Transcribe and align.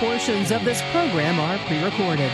Portions 0.00 0.52
of 0.52 0.64
this 0.64 0.80
program 0.92 1.40
are 1.40 1.58
pre 1.66 1.82
recorded. 1.82 2.30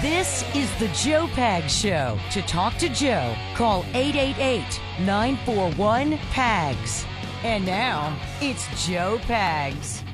This 0.00 0.44
is 0.54 0.72
the 0.78 0.86
Joe 0.94 1.26
Pag 1.32 1.68
Show. 1.68 2.16
To 2.30 2.42
talk 2.42 2.76
to 2.76 2.88
Joe, 2.88 3.34
call 3.56 3.84
888 3.92 4.80
941 5.00 6.16
PAGS. 6.30 7.04
And 7.42 7.66
now, 7.66 8.16
it's 8.40 8.86
Joe 8.86 9.18
Pags. 9.22 10.04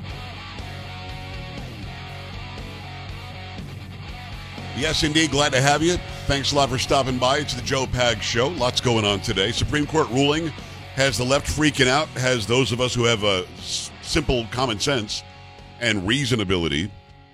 Yes, 4.75 5.03
indeed. 5.03 5.29
Glad 5.29 5.51
to 5.53 5.61
have 5.61 5.83
you. 5.83 5.97
Thanks 6.25 6.53
a 6.53 6.55
lot 6.55 6.69
for 6.69 6.79
stopping 6.79 7.19
by. 7.19 7.37
It's 7.37 7.53
the 7.53 7.61
Joe 7.61 7.85
Pag 7.85 8.23
Show. 8.23 8.47
Lots 8.47 8.81
going 8.81 9.05
on 9.05 9.19
today. 9.19 9.51
Supreme 9.51 9.85
Court 9.85 10.09
ruling 10.09 10.47
has 10.95 11.19
the 11.19 11.23
left 11.23 11.45
freaking 11.45 11.87
out, 11.87 12.07
has 12.09 12.47
those 12.47 12.71
of 12.71 12.81
us 12.81 12.95
who 12.95 13.03
have 13.03 13.23
a 13.23 13.45
simple 14.13 14.45
common 14.51 14.79
sense 14.79 15.23
and 15.79 16.03
reasonability. 16.03 16.91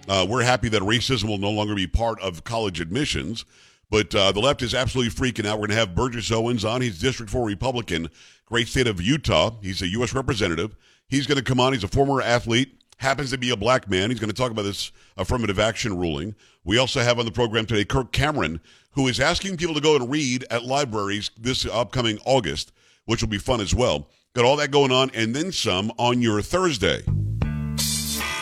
Uh, 0.08 0.26
we're 0.30 0.42
happy 0.42 0.70
that 0.70 0.82
racism 0.82 1.28
will 1.28 1.38
no 1.38 1.52
longer 1.52 1.76
be 1.76 1.86
part 1.86 2.18
of 2.22 2.46
college 2.46 2.80
admissions. 2.80 3.44
But 3.90 4.16
uh, 4.16 4.32
the 4.32 4.40
left 4.40 4.62
is 4.62 4.74
absolutely 4.74 5.12
freaking 5.12 5.46
out. 5.46 5.60
We're 5.60 5.68
going 5.68 5.76
to 5.76 5.86
have 5.86 5.94
Burgess 5.94 6.32
Owens 6.32 6.64
on. 6.64 6.80
He's 6.80 6.98
District 6.98 7.30
4 7.30 7.46
Republican, 7.46 8.08
great 8.46 8.70
state 8.70 8.88
of 8.88 9.02
Utah. 9.02 9.56
He's 9.62 9.82
a 9.82 9.88
U.S. 9.90 10.14
representative. 10.14 10.74
He's 11.10 11.28
going 11.28 11.38
to 11.38 11.44
come 11.44 11.60
on. 11.60 11.74
He's 11.74 11.84
a 11.84 11.90
former 11.90 12.22
athlete, 12.22 12.80
happens 12.96 13.32
to 13.32 13.38
be 13.38 13.50
a 13.50 13.58
black 13.58 13.90
man. 13.90 14.10
He's 14.10 14.22
going 14.22 14.32
to 14.32 14.36
talk 14.36 14.52
about 14.52 14.62
this 14.62 14.94
affirmative 15.18 15.60
action 15.60 15.98
ruling. 15.98 16.34
We 16.64 16.78
also 16.78 17.02
have 17.02 17.20
on 17.20 17.26
the 17.26 17.32
program 17.32 17.66
today 17.66 17.84
Kirk 17.84 18.14
Cameron, 18.14 18.62
who 18.92 19.10
is 19.10 19.20
asking 19.20 19.58
people 19.58 19.76
to 19.76 19.82
go 19.82 19.98
and 19.98 20.10
read 20.10 20.46
at 20.50 20.64
libraries 20.64 21.30
this 21.38 21.66
upcoming 21.66 22.20
August, 22.24 22.72
which 23.04 23.22
will 23.22 23.28
be 23.28 23.38
fun 23.38 23.60
as 23.60 23.76
well. 23.76 24.08
Got 24.36 24.46
all 24.46 24.58
that 24.58 24.70
going 24.70 24.92
on 24.92 25.10
and 25.16 25.36
then 25.36 25.52
some 25.52 25.92
on 25.98 26.22
your 26.22 26.40
Thursday. 26.44 27.02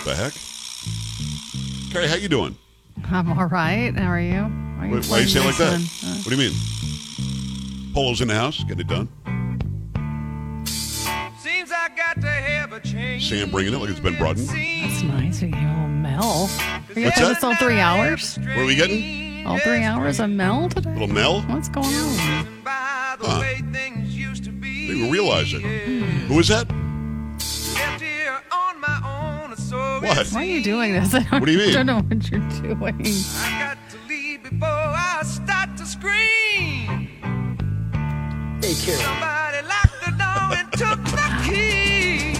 The 0.03 0.13
heck? 0.15 0.33
Carrie, 1.93 2.09
how 2.09 2.15
you 2.15 2.27
doing? 2.27 2.57
I'm 3.09 3.31
all 3.39 3.45
right. 3.45 3.93
How 3.95 4.11
are 4.11 4.19
you? 4.19 4.41
Why, 4.41 4.87
are 4.87 4.89
Why, 4.89 4.99
why 5.07 5.19
you 5.19 5.27
say 5.27 5.39
it 5.39 5.45
like 5.45 5.55
that? 5.57 5.75
Uh, 5.75 6.13
What 6.17 6.23
do 6.25 6.31
you 6.31 6.37
mean? 6.51 7.93
Polo's 7.93 8.19
in 8.19 8.27
the 8.27 8.35
house, 8.35 8.61
getting 8.65 8.81
it 8.81 8.87
done. 8.87 9.07
Seems 11.37 11.71
I 11.71 11.87
got 11.95 12.19
to 12.19 12.27
have 12.27 12.73
a 12.73 12.81
change. 12.81 13.29
Sam 13.29 13.49
bringing 13.49 13.73
it 13.73 13.77
like 13.77 13.89
it's 13.89 14.01
been 14.01 14.17
brought 14.17 14.37
in. 14.37 14.45
That's 14.45 15.03
nice. 15.03 15.41
You 15.41 15.47
know, 15.51 15.87
Mel. 15.87 16.21
Are 16.49 16.99
you 16.99 17.05
What's 17.05 17.17
getting 17.17 17.23
that? 17.23 17.33
this 17.35 17.43
all 17.45 17.55
three 17.55 17.79
hours? 17.79 18.37
What 18.39 18.57
are 18.57 18.65
we 18.65 18.75
getting? 18.75 19.47
All 19.47 19.57
three 19.59 19.83
hours 19.83 20.19
of 20.19 20.29
Mel 20.31 20.67
today? 20.67 20.91
Little 20.91 21.07
Mel? 21.07 21.43
What's 21.43 21.69
going 21.69 21.87
on? 21.87 22.61
By 22.65 23.15
the 23.21 23.25
Huh. 23.25 23.39
Way 24.87 24.95
things 24.95 25.51
used 25.51 25.53
to 25.53 25.59
be. 25.59 25.63
I 25.63 25.67
didn't 25.67 25.69
even 25.69 26.01
realize 26.01 26.23
it. 26.23 26.27
Who 26.27 26.39
is 26.39 26.47
that? 26.49 26.67
Left 27.75 28.01
here 28.01 28.39
on 28.51 28.79
my 28.81 28.97
own, 29.05 29.51
What? 30.01 30.27
Why 30.29 30.41
are 30.41 30.45
you 30.45 30.63
doing 30.63 30.93
this? 30.93 31.13
I 31.13 31.19
don't, 31.23 31.39
What 31.41 31.45
do 31.45 31.51
you 31.51 31.57
mean? 31.59 31.69
I 31.69 31.73
don't 31.73 31.85
know 31.85 32.01
what 32.01 32.29
you're 32.31 32.39
doing. 32.49 32.93
I 32.93 33.49
got 33.59 33.77
to 33.91 33.97
leave 34.07 34.43
before 34.43 34.67
I 34.67 35.21
start 35.23 35.77
to 35.77 35.85
scream. 35.85 37.09
Hey, 38.61 38.73
Carrie. 38.83 38.97
Somebody 38.97 39.61
locked 39.67 39.99
the 40.05 40.11
door 40.17 40.57
and 40.57 40.71
took 40.73 40.99
the 41.13 41.27
key. 41.45 42.33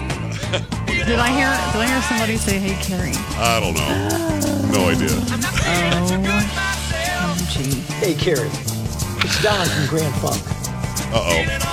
Did 1.06 1.20
I 1.20 1.30
hear? 1.30 1.48
Did 1.72 1.82
I 1.82 1.88
hear 1.88 2.02
somebody 2.02 2.36
say, 2.38 2.58
"Hey, 2.60 2.76
Carrie"? 2.84 3.14
I 3.38 3.60
don't 3.62 3.76
know. 3.76 4.08
No 4.72 4.90
idea. 4.90 5.08
Oh, 6.10 7.48
gee. 7.50 7.80
Hey, 8.04 8.14
Carrie. 8.16 8.50
It's 9.24 9.42
Don 9.42 9.66
from 9.68 9.86
Grand 9.88 10.14
Funk. 10.16 10.42
Uh 11.14 11.22
oh. 11.24 11.67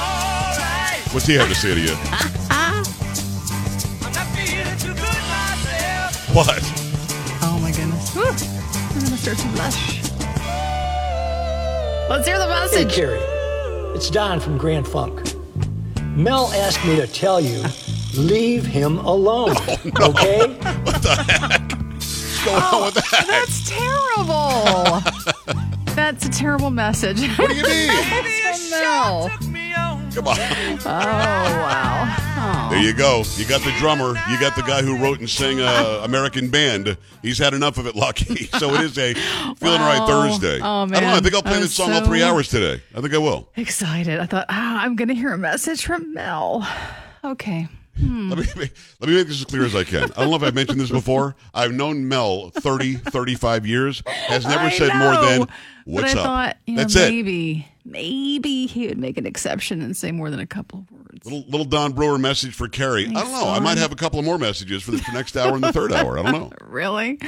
What's 1.15 1.27
he 1.27 1.35
have 1.35 1.49
to 1.49 1.55
say 1.55 1.75
to 1.75 1.81
you? 1.81 1.95
What? 6.35 6.59
Oh 7.43 7.59
my 7.63 7.71
goodness. 7.71 8.13
Whew. 8.15 8.25
I'm 8.27 9.05
gonna 9.05 9.17
start 9.17 9.39
to 9.39 9.49
blush. 9.49 10.03
Let's 12.11 12.27
hear 12.27 12.39
the 12.39 12.47
Hey, 12.47 12.61
message. 12.85 12.93
Carrie. 12.93 13.21
It's 13.95 14.11
Don 14.11 14.41
from 14.41 14.59
Grand 14.59 14.89
Funk. 14.89 15.23
Mel 16.17 16.51
asked 16.55 16.85
me 16.85 16.97
to 16.97 17.07
tell 17.07 17.41
you, 17.41 17.63
leave 18.17 18.67
him 18.67 18.99
alone. 18.99 19.55
Oh, 19.57 20.11
okay? 20.11 20.49
What 20.85 21.01
the 21.03 21.15
heck? 21.15 21.71
What's 21.95 22.45
going 22.45 22.63
on 22.63 22.85
with 22.87 22.95
that? 22.95 23.15
Oh, 23.15 23.25
that's 23.29 23.71
terrible. 23.71 25.63
That's 25.95 26.27
a 26.27 26.29
terrible 26.29 26.71
message. 26.71 27.21
What 27.39 27.51
do 27.51 27.55
you 27.57 27.63
mean? 27.69 27.89
From 27.89 28.71
Mel. 28.71 29.31
Come 30.15 30.29
on. 30.29 30.37
Oh 30.87 30.91
wow. 30.91 32.17
Oh. 32.37 32.69
There 32.71 32.83
you 32.83 32.93
go. 32.93 33.23
You 33.37 33.47
got 33.47 33.63
the 33.63 33.73
drummer. 33.79 34.09
You 34.31 34.39
got 34.39 34.55
the 34.55 34.63
guy 34.63 34.83
who 34.83 34.99
wrote 35.03 35.19
and 35.21 35.29
sang 35.31 35.61
uh, 35.61 36.03
American 36.05 36.51
Band. 36.51 36.97
He's 37.23 37.39
had 37.39 37.55
enough 37.55 37.79
of 37.79 37.87
it, 37.87 37.97
Lucky. 37.97 38.49
So 38.59 38.75
it 38.75 38.83
is 38.83 38.99
a 38.99 39.15
feeling 39.15 39.81
right 39.81 40.07
Thursday. 40.07 40.61
Oh, 40.63 40.83
I 40.83 40.87
don't 40.87 41.03
know. 41.03 41.15
I 41.15 41.21
think 41.21 41.35
I'll 41.35 41.43
play 41.43 41.55
I'm 41.57 41.61
this 41.63 41.75
song 41.75 41.93
all 41.93 42.05
three 42.05 42.23
hours 42.23 42.49
today. 42.49 42.83
I 42.95 43.01
think 43.01 43.15
I 43.15 43.19
will. 43.19 43.49
Excited. 43.57 44.21
I 44.21 44.27
thought, 44.27 44.47
ah, 44.49 44.83
I'm 44.83 44.95
gonna 44.97 45.15
hear 45.15 45.33
a 45.33 45.39
message 45.39 45.85
from 45.85 46.13
Mel. 46.15 46.67
Okay. 47.25 47.69
Let 48.01 48.39
me 48.57 48.71
let 49.01 49.09
me 49.09 49.15
make 49.15 49.29
this 49.29 49.39
as 49.41 49.45
clear 49.45 49.65
as 49.65 49.75
I 49.75 49.85
can. 49.85 50.05
I 50.13 50.21
don't 50.21 50.31
know 50.31 50.37
if 50.37 50.43
I've 50.43 50.55
mentioned 50.55 50.81
this 50.81 50.91
before. 50.91 51.37
I've 51.55 51.73
known 51.73 52.09
Mel 52.09 52.51
30, 52.51 52.95
35 52.97 53.67
years. 53.67 54.03
Has 54.07 54.45
never 54.45 54.65
I 54.65 54.71
said 54.71 54.95
more 54.95 55.13
know, 55.15 55.23
than 55.25 55.39
but 55.41 55.49
"What's 55.85 56.15
I 56.15 56.19
up." 56.19 56.25
thought, 56.25 56.57
you 56.67 56.75
know, 56.75 56.83
That's 56.83 56.97
it. 56.97 57.11
maybe, 57.11 57.67
maybe 57.85 58.67
he 58.67 58.87
would 58.89 58.99
make 58.99 59.19
an 59.19 59.27
exception 59.27 59.83
and 59.83 59.97
say 59.97 60.11
more 60.13 60.31
than 60.31 60.41
a 60.41 60.47
couple 60.47 60.81
of 60.81 60.91
words. 60.91 61.25
Little, 61.25 61.45
little 61.49 61.65
Don 61.65 61.93
Brewer 61.93 62.19
message 62.19 62.55
for 62.55 62.69
Carrie. 62.69 63.07
I 63.07 63.13
don't 63.13 63.31
know. 63.33 63.49
I 63.49 63.61
might 63.61 63.79
have 63.79 63.93
a 63.93 63.97
couple 63.97 64.19
of 64.19 64.25
more 64.25 64.39
messages 64.39 64.83
for 64.83 64.91
the 64.91 64.99
for 64.99 65.13
next 65.13 65.37
hour 65.37 65.55
and 65.55 65.63
the 65.63 65.73
third 65.73 65.93
hour. 65.93 66.19
I 66.19 66.23
don't 66.23 66.33
know. 66.33 66.51
Really? 66.75 67.19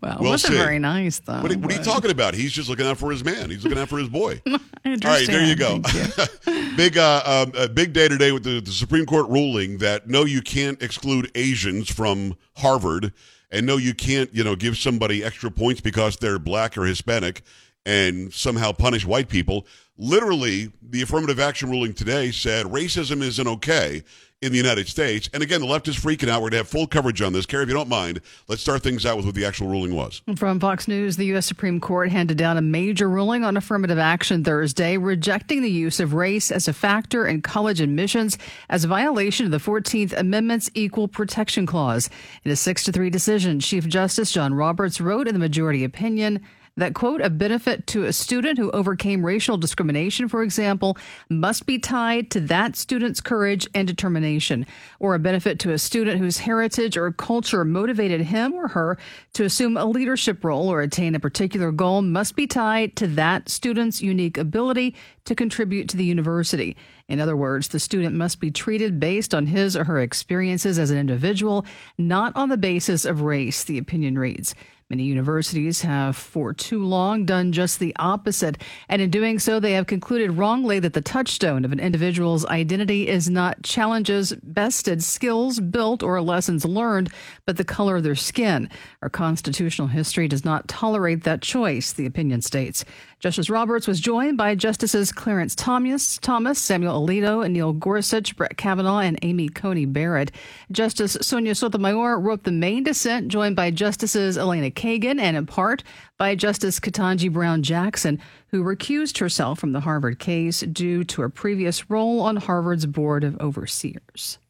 Well, 0.00 0.18
We'll 0.20 0.30
wasn't 0.30 0.52
see. 0.52 0.58
very 0.58 0.78
nice 0.78 1.18
though. 1.18 1.40
What, 1.42 1.50
are- 1.50 1.58
what 1.58 1.72
are 1.72 1.76
you 1.76 1.82
talking 1.82 2.12
about? 2.12 2.34
He's 2.34 2.52
just 2.52 2.68
looking 2.68 2.86
out 2.86 2.98
for 2.98 3.10
his 3.10 3.24
man. 3.24 3.50
He's 3.50 3.64
looking 3.64 3.78
out 3.80 3.88
for 3.88 3.98
his 3.98 4.08
boy. 4.08 4.40
All 4.46 4.60
there 4.84 5.44
you 5.44 5.56
go. 5.56 5.80
You. 5.92 6.72
big, 6.76 6.96
uh, 6.96 7.22
um, 7.26 7.52
a 7.60 7.68
big 7.68 7.92
day 7.92 8.06
today 8.06 8.30
with 8.30 8.44
the, 8.44 8.60
the 8.60 8.70
Supreme 8.70 9.06
Court 9.06 9.28
ruling 9.28 9.78
that 9.78 10.08
no, 10.08 10.24
you 10.24 10.40
can't 10.40 10.80
exclude 10.80 11.32
Asians 11.34 11.90
from 11.90 12.36
Harvard, 12.58 13.12
and 13.50 13.66
no, 13.66 13.76
you 13.76 13.92
can't, 13.92 14.32
you 14.32 14.44
know, 14.44 14.54
give 14.54 14.76
somebody 14.78 15.24
extra 15.24 15.50
points 15.50 15.80
because 15.80 16.16
they're 16.18 16.38
black 16.38 16.78
or 16.78 16.84
Hispanic, 16.84 17.42
and 17.86 18.32
somehow 18.32 18.72
punish 18.72 19.04
white 19.04 19.28
people. 19.28 19.66
Literally, 19.98 20.72
the 20.82 21.02
affirmative 21.02 21.38
action 21.38 21.70
ruling 21.70 21.94
today 21.94 22.30
said 22.30 22.66
racism 22.66 23.22
isn't 23.22 23.46
okay 23.46 24.02
in 24.42 24.50
the 24.50 24.58
United 24.58 24.88
States. 24.88 25.30
And 25.32 25.42
again, 25.42 25.60
the 25.60 25.66
left 25.66 25.86
is 25.86 25.96
freaking 25.96 26.28
out. 26.28 26.42
We're 26.42 26.50
going 26.50 26.52
to 26.52 26.56
have 26.58 26.68
full 26.68 26.88
coverage 26.88 27.22
on 27.22 27.32
this. 27.32 27.46
Carrie, 27.46 27.62
if 27.62 27.68
you 27.68 27.74
don't 27.74 27.88
mind, 27.88 28.20
let's 28.48 28.60
start 28.60 28.82
things 28.82 29.06
out 29.06 29.16
with 29.16 29.24
what 29.24 29.36
the 29.36 29.44
actual 29.44 29.68
ruling 29.68 29.94
was. 29.94 30.20
From 30.36 30.58
Fox 30.58 30.88
News, 30.88 31.16
the 31.16 31.26
U.S. 31.26 31.46
Supreme 31.46 31.78
Court 31.78 32.10
handed 32.10 32.36
down 32.38 32.56
a 32.56 32.62
major 32.62 33.08
ruling 33.08 33.44
on 33.44 33.56
affirmative 33.56 33.98
action 33.98 34.42
Thursday, 34.42 34.96
rejecting 34.96 35.62
the 35.62 35.70
use 35.70 36.00
of 36.00 36.12
race 36.12 36.50
as 36.50 36.66
a 36.66 36.72
factor 36.72 37.24
in 37.24 37.40
college 37.40 37.80
admissions 37.80 38.36
as 38.68 38.82
a 38.84 38.88
violation 38.88 39.46
of 39.46 39.52
the 39.52 39.58
14th 39.58 40.12
Amendment's 40.12 40.70
Equal 40.74 41.06
Protection 41.06 41.64
Clause. 41.64 42.10
In 42.44 42.50
a 42.50 42.56
6 42.56 42.84
to 42.84 42.92
3 42.92 43.10
decision, 43.10 43.60
Chief 43.60 43.86
Justice 43.86 44.32
John 44.32 44.54
Roberts 44.54 45.00
wrote 45.00 45.28
in 45.28 45.34
the 45.34 45.40
majority 45.40 45.84
opinion 45.84 46.40
that, 46.76 46.94
quote, 46.94 47.20
a 47.20 47.28
benefit 47.28 47.86
to 47.88 48.04
a 48.04 48.12
student 48.12 48.58
who 48.58 48.70
overcame 48.70 49.24
racial 49.24 49.56
discrimination, 49.56 50.28
for 50.28 50.42
example, 50.42 50.96
must 51.28 51.66
be 51.66 51.78
tied 51.78 52.30
to 52.30 52.40
that 52.40 52.76
student's 52.76 53.20
courage 53.20 53.68
and 53.74 53.86
determination, 53.86 54.66
or 54.98 55.14
a 55.14 55.18
benefit 55.18 55.58
to 55.60 55.72
a 55.72 55.78
student 55.78 56.18
whose 56.18 56.38
heritage 56.38 56.96
or 56.96 57.12
culture 57.12 57.64
motivated 57.64 58.22
him 58.22 58.54
or 58.54 58.68
her 58.68 58.98
to 59.34 59.44
assume 59.44 59.76
a 59.76 59.84
leadership 59.84 60.42
role 60.44 60.68
or 60.68 60.80
attain 60.80 61.14
a 61.14 61.20
particular 61.20 61.70
goal 61.70 62.00
must 62.00 62.36
be 62.36 62.46
tied 62.46 62.96
to 62.96 63.06
that 63.06 63.48
student's 63.48 64.00
unique 64.00 64.38
ability 64.38 64.94
to 65.24 65.34
contribute 65.34 65.88
to 65.88 65.96
the 65.96 66.04
university. 66.04 66.76
In 67.12 67.20
other 67.20 67.36
words, 67.36 67.68
the 67.68 67.78
student 67.78 68.16
must 68.16 68.40
be 68.40 68.50
treated 68.50 68.98
based 68.98 69.34
on 69.34 69.44
his 69.44 69.76
or 69.76 69.84
her 69.84 70.00
experiences 70.00 70.78
as 70.78 70.90
an 70.90 70.96
individual, 70.96 71.66
not 71.98 72.34
on 72.34 72.48
the 72.48 72.56
basis 72.56 73.04
of 73.04 73.20
race, 73.20 73.64
the 73.64 73.76
opinion 73.76 74.18
reads. 74.18 74.54
Many 74.88 75.04
universities 75.04 75.82
have 75.82 76.16
for 76.16 76.52
too 76.52 76.84
long 76.84 77.24
done 77.24 77.52
just 77.52 77.78
the 77.78 77.94
opposite, 77.98 78.58
and 78.90 79.00
in 79.00 79.10
doing 79.10 79.38
so, 79.38 79.60
they 79.60 79.72
have 79.72 79.86
concluded 79.86 80.32
wrongly 80.32 80.80
that 80.80 80.92
the 80.92 81.00
touchstone 81.00 81.64
of 81.64 81.72
an 81.72 81.80
individual's 81.80 82.44
identity 82.46 83.08
is 83.08 83.28
not 83.28 83.62
challenges, 83.62 84.34
bested 84.42 85.02
skills 85.02 85.60
built, 85.60 86.02
or 86.02 86.20
lessons 86.20 86.64
learned, 86.64 87.10
but 87.46 87.56
the 87.58 87.64
color 87.64 87.96
of 87.96 88.02
their 88.02 88.14
skin. 88.14 88.68
Our 89.00 89.08
constitutional 89.08 89.88
history 89.88 90.28
does 90.28 90.44
not 90.44 90.68
tolerate 90.68 91.24
that 91.24 91.42
choice, 91.42 91.92
the 91.92 92.06
opinion 92.06 92.42
states. 92.42 92.84
Justice 93.22 93.48
Roberts 93.48 93.86
was 93.86 94.00
joined 94.00 94.36
by 94.36 94.56
Justices 94.56 95.12
Clarence 95.12 95.54
Thomas, 95.54 96.18
Thomas, 96.18 96.58
Samuel 96.58 97.06
Alito, 97.06 97.48
Neil 97.48 97.72
Gorsuch, 97.72 98.34
Brett 98.34 98.56
Kavanaugh, 98.56 98.98
and 98.98 99.16
Amy 99.22 99.48
Coney 99.48 99.86
Barrett. 99.86 100.32
Justice 100.72 101.16
Sonia 101.20 101.54
Sotomayor 101.54 102.18
wrote 102.18 102.42
the 102.42 102.50
main 102.50 102.82
dissent, 102.82 103.28
joined 103.28 103.54
by 103.54 103.70
Justices 103.70 104.36
Elena 104.36 104.72
Kagan 104.72 105.20
and 105.20 105.36
in 105.36 105.46
part 105.46 105.84
by 106.18 106.34
Justice 106.34 106.80
Ketanji 106.80 107.32
Brown 107.32 107.62
Jackson, 107.62 108.18
who 108.48 108.64
recused 108.64 109.18
herself 109.18 109.60
from 109.60 109.70
the 109.70 109.80
Harvard 109.82 110.18
case 110.18 110.58
due 110.62 111.04
to 111.04 111.22
her 111.22 111.28
previous 111.28 111.88
role 111.88 112.22
on 112.22 112.38
Harvard's 112.38 112.86
Board 112.86 113.22
of 113.22 113.40
Overseers. 113.40 114.40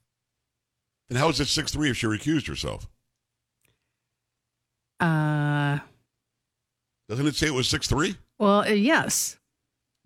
And 1.10 1.18
how 1.18 1.28
is 1.28 1.40
it 1.40 1.48
6 1.48 1.72
3 1.72 1.90
if 1.90 1.98
she 1.98 2.06
recused 2.06 2.48
herself? 2.48 2.88
Uh, 4.98 5.80
Doesn't 7.12 7.26
it 7.26 7.34
say 7.34 7.48
it 7.48 7.54
was 7.54 7.68
6 7.68 7.88
3? 7.88 8.16
well, 8.38 8.60
uh, 8.60 8.68
yes. 8.68 9.36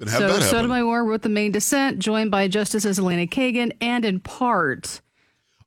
Then 0.01 0.09
how 0.09 0.19
so 0.19 0.27
that 0.27 0.43
happen? 0.43 0.49
Sotomayor 0.49 1.05
wrote 1.05 1.23
the 1.23 1.29
main 1.29 1.53
dissent, 1.53 2.01
joined 2.01 2.33
by 2.33 2.49
Justices 2.49 2.99
Elena 2.99 3.29
Kagan 3.29 3.71
and 3.81 4.05
in 4.05 4.19
part 4.19 5.01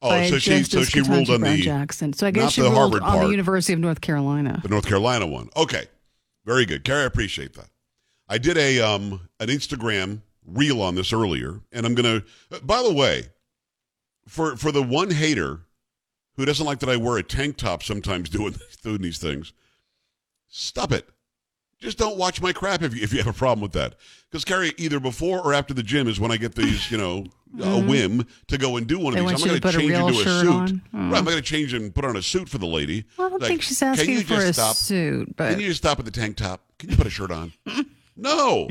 oh, 0.02 0.10
so 0.28 0.38
she, 0.38 0.64
so 0.64 0.82
Justice 0.82 0.90
she 0.90 1.02
ruled 1.02 1.30
on 1.30 1.40
Brown 1.40 1.56
the, 1.56 1.62
Jackson. 1.62 2.12
So 2.12 2.28
I 2.28 2.32
guess 2.32 2.52
she 2.52 2.62
the 2.62 2.68
ruled 2.68 2.78
Harvard 2.78 3.04
on 3.04 3.24
the. 3.24 3.30
University 3.30 3.72
of 3.72 3.80
North 3.80 4.02
Carolina. 4.02 4.60
the 4.62 4.68
North 4.68 4.86
Carolina 4.86 5.26
one. 5.26 5.50
Okay. 5.56 5.86
Very 6.46 6.66
good. 6.66 6.84
Carrie, 6.84 7.04
I 7.04 7.06
appreciate 7.06 7.54
that. 7.54 7.70
I 8.28 8.38
did 8.38 8.58
a 8.58 8.82
um 8.82 9.30
an 9.40 9.48
Instagram 9.48 10.22
reel 10.46 10.82
on 10.82 10.96
this 10.96 11.14
earlier, 11.14 11.62
and 11.72 11.86
I'm 11.86 11.96
gonna 11.96 12.24
by 12.62 12.84
the 12.84 12.94
way, 12.94 13.28
for 14.28 14.58
for 14.58 14.74
the 14.74 14.84
one 14.84 15.12
hater 15.12 15.62
who 16.36 16.46
doesn't 16.46 16.66
like 16.66 16.80
that 16.80 16.90
I 16.90 16.98
wear 16.98 17.18
a 17.18 17.24
tank 17.24 17.58
top 17.58 17.82
sometimes 17.82 18.30
doing 18.30 18.56
doing 18.84 19.02
these 19.02 19.18
things, 19.18 19.54
stop 20.50 20.92
it. 20.92 21.08
Just 21.80 21.98
don't 21.98 22.18
watch 22.18 22.42
my 22.42 22.52
crap 22.52 22.82
if 22.82 22.94
you, 22.94 23.02
if 23.02 23.14
you 23.14 23.20
have 23.20 23.28
a 23.28 23.34
problem 23.38 23.62
with 23.62 23.72
that. 23.72 23.96
Because 24.30 24.44
Carrie, 24.44 24.74
either 24.78 25.00
before 25.00 25.40
or 25.42 25.54
after 25.54 25.74
the 25.74 25.82
gym 25.84 26.08
is 26.08 26.20
when 26.20 26.30
I 26.32 26.38
get 26.38 26.56
these, 26.56 26.92
you 26.92 26.98
know, 26.98 27.26
a 27.62 27.80
whim 27.80 28.28
to 28.48 28.58
go 28.58 28.76
and 28.78 28.86
do 28.86 29.00
one 29.00 29.18
of 29.18 29.20
Mm-hmm. 29.24 29.30
These. 29.30 29.42
I'm 29.44 29.48
not 29.48 29.56
to 29.56 29.60
going 29.60 29.62
put 29.62 29.76
a 29.76 29.78
change 29.80 29.92
real 29.92 30.08
into 30.10 30.20
a 30.20 30.24
shirt 30.24 30.42
suit. 30.46 30.54
on? 30.54 30.82
Right, 31.10 31.18
I'm 31.20 31.24
going 31.26 31.38
to 31.38 31.42
change 31.42 31.74
and 31.74 31.96
put 31.96 32.04
on 32.06 32.16
a 32.18 32.22
suit 32.22 32.50
for 32.50 32.58
the 32.58 32.66
lady. 32.68 33.06
Well, 33.18 33.28
I 33.28 33.30
don't 33.32 33.42
Like, 33.42 33.48
think 33.50 33.62
she's 33.62 33.80
can 33.80 33.88
asking 33.90 34.10
you 34.12 34.22
for 34.22 34.36
just 34.36 34.50
a 34.50 34.54
stop? 34.54 34.76
suit, 34.76 35.36
but 35.38 35.52
Can 35.52 35.60
you 35.62 35.68
just 35.68 35.80
stop 35.82 36.00
at 36.00 36.06
the 36.06 36.12
tank 36.12 36.36
top? 36.36 36.62
Can 36.80 36.90
you 36.90 36.98
put 36.98 37.08
a 37.08 37.10
shirt 37.10 37.32
on? 37.32 37.54
no. 38.18 38.68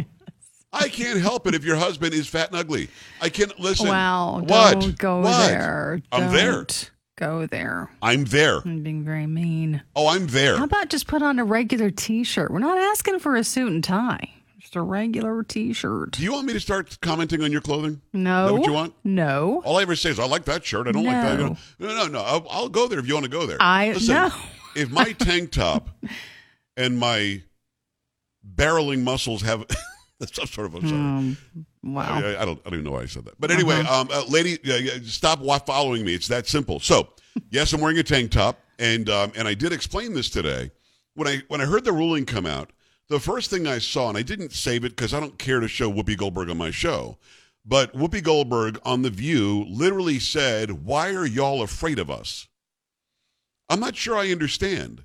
I 0.70 0.90
can't 0.90 1.18
help 1.18 1.46
it 1.46 1.54
if 1.54 1.64
your 1.64 1.76
husband 1.76 2.12
is 2.12 2.28
fat 2.28 2.50
and 2.50 2.58
ugly. 2.58 2.88
I 3.22 3.30
can't 3.30 3.58
listen. 3.58 3.88
wow, 3.88 4.40
What? 4.46 4.78
don't 4.80 4.98
go 4.98 5.20
What? 5.22 5.46
there. 5.48 6.02
I'm 6.12 6.30
there. 6.32 6.52
Don't 6.52 6.90
Go 7.18 7.46
there. 7.46 7.90
I'm 8.00 8.26
there. 8.26 8.60
I'm 8.64 8.84
being 8.84 9.02
very 9.04 9.26
mean. 9.26 9.82
Oh, 9.96 10.06
I'm 10.06 10.28
there. 10.28 10.56
How 10.56 10.62
about 10.64 10.88
just 10.88 11.08
put 11.08 11.20
on 11.20 11.40
a 11.40 11.44
regular 11.44 11.90
T-shirt? 11.90 12.48
We're 12.52 12.60
not 12.60 12.78
asking 12.78 13.18
for 13.18 13.34
a 13.34 13.42
suit 13.42 13.72
and 13.72 13.82
tie. 13.82 14.30
Just 14.60 14.76
a 14.76 14.82
regular 14.82 15.42
T-shirt. 15.42 16.12
Do 16.12 16.22
you 16.22 16.32
want 16.32 16.46
me 16.46 16.52
to 16.52 16.60
start 16.60 16.96
commenting 17.00 17.42
on 17.42 17.50
your 17.50 17.60
clothing? 17.60 18.00
No. 18.12 18.44
Is 18.44 18.50
that 18.52 18.58
what 18.60 18.66
you 18.68 18.72
want? 18.72 18.94
No. 19.02 19.62
All 19.64 19.78
I 19.78 19.82
ever 19.82 19.96
say 19.96 20.10
is, 20.10 20.20
I 20.20 20.26
like 20.26 20.44
that 20.44 20.64
shirt. 20.64 20.86
I 20.86 20.92
don't 20.92 21.02
like 21.04 21.14
that. 21.14 21.40
No. 21.40 21.56
No, 21.80 21.88
no, 21.88 22.06
no. 22.06 22.20
I'll, 22.20 22.46
I'll 22.48 22.68
go 22.68 22.86
there 22.86 23.00
if 23.00 23.08
you 23.08 23.14
want 23.14 23.24
to 23.24 23.30
go 23.32 23.46
there. 23.46 23.58
I- 23.60 23.92
Listen, 23.94 24.14
no. 24.14 24.30
if 24.76 24.88
my 24.90 25.10
tank 25.18 25.50
top 25.50 25.88
and 26.76 26.98
my 27.00 27.42
barreling 28.48 29.02
muscles 29.02 29.42
have 29.42 29.64
some 30.32 30.46
sort 30.46 30.66
of 30.66 30.74
I'm. 30.74 30.84
Um, 30.92 31.36
wow. 31.82 32.16
I, 32.16 32.42
I 32.42 32.44
don't. 32.44 32.60
I 32.66 32.70
don't 32.70 32.74
even 32.74 32.84
know 32.84 32.92
why 32.92 33.02
I 33.02 33.06
said 33.06 33.24
that. 33.26 33.40
But 33.40 33.50
anyway, 33.50 33.80
um, 33.80 34.08
uh, 34.12 34.24
lady, 34.28 34.58
uh, 34.70 34.98
stop 35.04 35.42
following 35.66 36.04
me. 36.04 36.14
It's 36.14 36.28
that 36.28 36.46
simple. 36.46 36.80
So, 36.80 37.08
yes, 37.50 37.72
I'm 37.72 37.80
wearing 37.80 37.98
a 37.98 38.02
tank 38.02 38.32
top, 38.32 38.58
and 38.78 39.08
um, 39.08 39.32
and 39.36 39.46
I 39.46 39.54
did 39.54 39.72
explain 39.72 40.14
this 40.14 40.28
today 40.28 40.72
when 41.14 41.28
I 41.28 41.42
when 41.48 41.60
I 41.60 41.66
heard 41.66 41.84
the 41.84 41.92
ruling 41.92 42.26
come 42.26 42.46
out. 42.46 42.72
The 43.08 43.20
first 43.20 43.48
thing 43.48 43.66
I 43.66 43.78
saw, 43.78 44.08
and 44.08 44.18
I 44.18 44.22
didn't 44.22 44.52
save 44.52 44.84
it 44.84 44.90
because 44.90 45.14
I 45.14 45.20
don't 45.20 45.38
care 45.38 45.60
to 45.60 45.68
show 45.68 45.90
Whoopi 45.90 46.16
Goldberg 46.16 46.50
on 46.50 46.58
my 46.58 46.70
show, 46.70 47.16
but 47.64 47.94
Whoopi 47.94 48.22
Goldberg 48.22 48.78
on 48.84 49.02
The 49.02 49.10
View 49.10 49.64
literally 49.68 50.18
said, 50.18 50.84
"Why 50.84 51.14
are 51.14 51.26
y'all 51.26 51.62
afraid 51.62 51.98
of 51.98 52.10
us?" 52.10 52.48
I'm 53.68 53.80
not 53.80 53.96
sure 53.96 54.16
I 54.16 54.32
understand. 54.32 55.04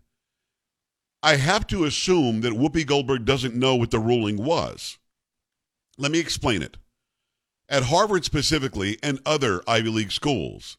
I 1.22 1.36
have 1.36 1.68
to 1.68 1.86
assume 1.86 2.42
that 2.42 2.54
Whoopi 2.54 2.86
Goldberg 2.86 3.26
doesn't 3.26 3.56
know 3.56 3.76
what 3.76 3.92
the 3.92 4.00
ruling 4.00 4.44
was. 4.44 4.98
Let 5.98 6.12
me 6.12 6.20
explain 6.20 6.62
it. 6.62 6.78
At 7.70 7.84
Harvard 7.84 8.26
specifically 8.26 8.98
and 9.02 9.20
other 9.26 9.62
Ivy 9.68 9.90
League 9.90 10.12
schools, 10.12 10.78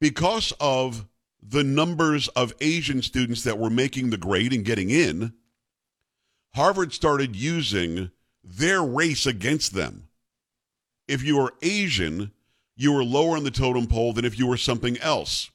because 0.00 0.52
of 0.60 1.06
the 1.42 1.64
numbers 1.64 2.28
of 2.28 2.54
Asian 2.60 3.02
students 3.02 3.42
that 3.44 3.58
were 3.58 3.70
making 3.70 4.10
the 4.10 4.16
grade 4.16 4.52
and 4.52 4.64
getting 4.64 4.90
in, 4.90 5.34
Harvard 6.54 6.92
started 6.92 7.36
using 7.36 8.10
their 8.42 8.82
race 8.82 9.26
against 9.26 9.74
them. 9.74 10.08
If 11.06 11.22
you 11.22 11.36
were 11.36 11.54
Asian, 11.62 12.32
you 12.76 12.92
were 12.92 13.04
lower 13.04 13.36
on 13.36 13.44
the 13.44 13.50
totem 13.50 13.86
pole 13.86 14.12
than 14.12 14.24
if 14.24 14.38
you 14.38 14.46
were 14.46 14.56
something 14.56 14.98
else. 14.98 15.50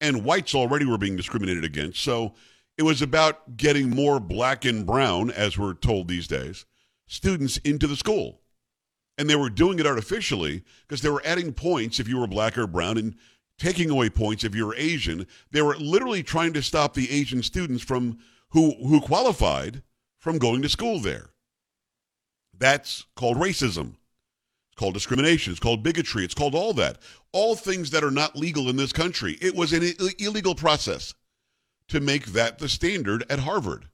And 0.00 0.24
whites 0.24 0.54
already 0.54 0.86
were 0.86 0.98
being 0.98 1.16
discriminated 1.16 1.64
against. 1.64 2.00
So 2.00 2.34
it 2.78 2.82
was 2.82 3.02
about 3.02 3.56
getting 3.56 3.90
more 3.90 4.18
black 4.18 4.64
and 4.64 4.86
brown, 4.86 5.30
as 5.30 5.58
we're 5.58 5.74
told 5.74 6.08
these 6.08 6.26
days, 6.26 6.64
students 7.10 7.56
into 7.58 7.88
the 7.88 7.96
school. 7.96 8.40
And 9.18 9.28
they 9.28 9.36
were 9.36 9.50
doing 9.50 9.78
it 9.78 9.86
artificially 9.86 10.62
because 10.86 11.02
they 11.02 11.10
were 11.10 11.22
adding 11.24 11.52
points 11.52 12.00
if 12.00 12.08
you 12.08 12.18
were 12.18 12.26
black 12.26 12.56
or 12.56 12.66
brown 12.66 12.96
and 12.96 13.16
taking 13.58 13.90
away 13.90 14.08
points 14.08 14.44
if 14.44 14.54
you 14.54 14.64
were 14.64 14.76
Asian. 14.76 15.26
They 15.50 15.60
were 15.60 15.76
literally 15.76 16.22
trying 16.22 16.54
to 16.54 16.62
stop 16.62 16.94
the 16.94 17.10
Asian 17.10 17.42
students 17.42 17.82
from 17.82 18.18
who 18.50 18.74
who 18.86 19.00
qualified 19.00 19.82
from 20.18 20.38
going 20.38 20.62
to 20.62 20.68
school 20.68 21.00
there. 21.00 21.30
That's 22.56 23.06
called 23.16 23.36
racism. 23.36 23.96
It's 24.68 24.76
called 24.78 24.94
discrimination. 24.94 25.50
It's 25.52 25.60
called 25.60 25.82
bigotry. 25.82 26.24
It's 26.24 26.34
called 26.34 26.54
all 26.54 26.72
that. 26.74 26.98
All 27.32 27.56
things 27.56 27.90
that 27.90 28.04
are 28.04 28.10
not 28.10 28.36
legal 28.36 28.68
in 28.70 28.76
this 28.76 28.92
country. 28.92 29.36
It 29.40 29.54
was 29.54 29.72
an 29.72 29.82
Ill- 29.82 30.10
illegal 30.18 30.54
process 30.54 31.12
to 31.88 32.00
make 32.00 32.26
that 32.26 32.58
the 32.58 32.68
standard 32.68 33.24
at 33.28 33.40
Harvard. 33.40 33.88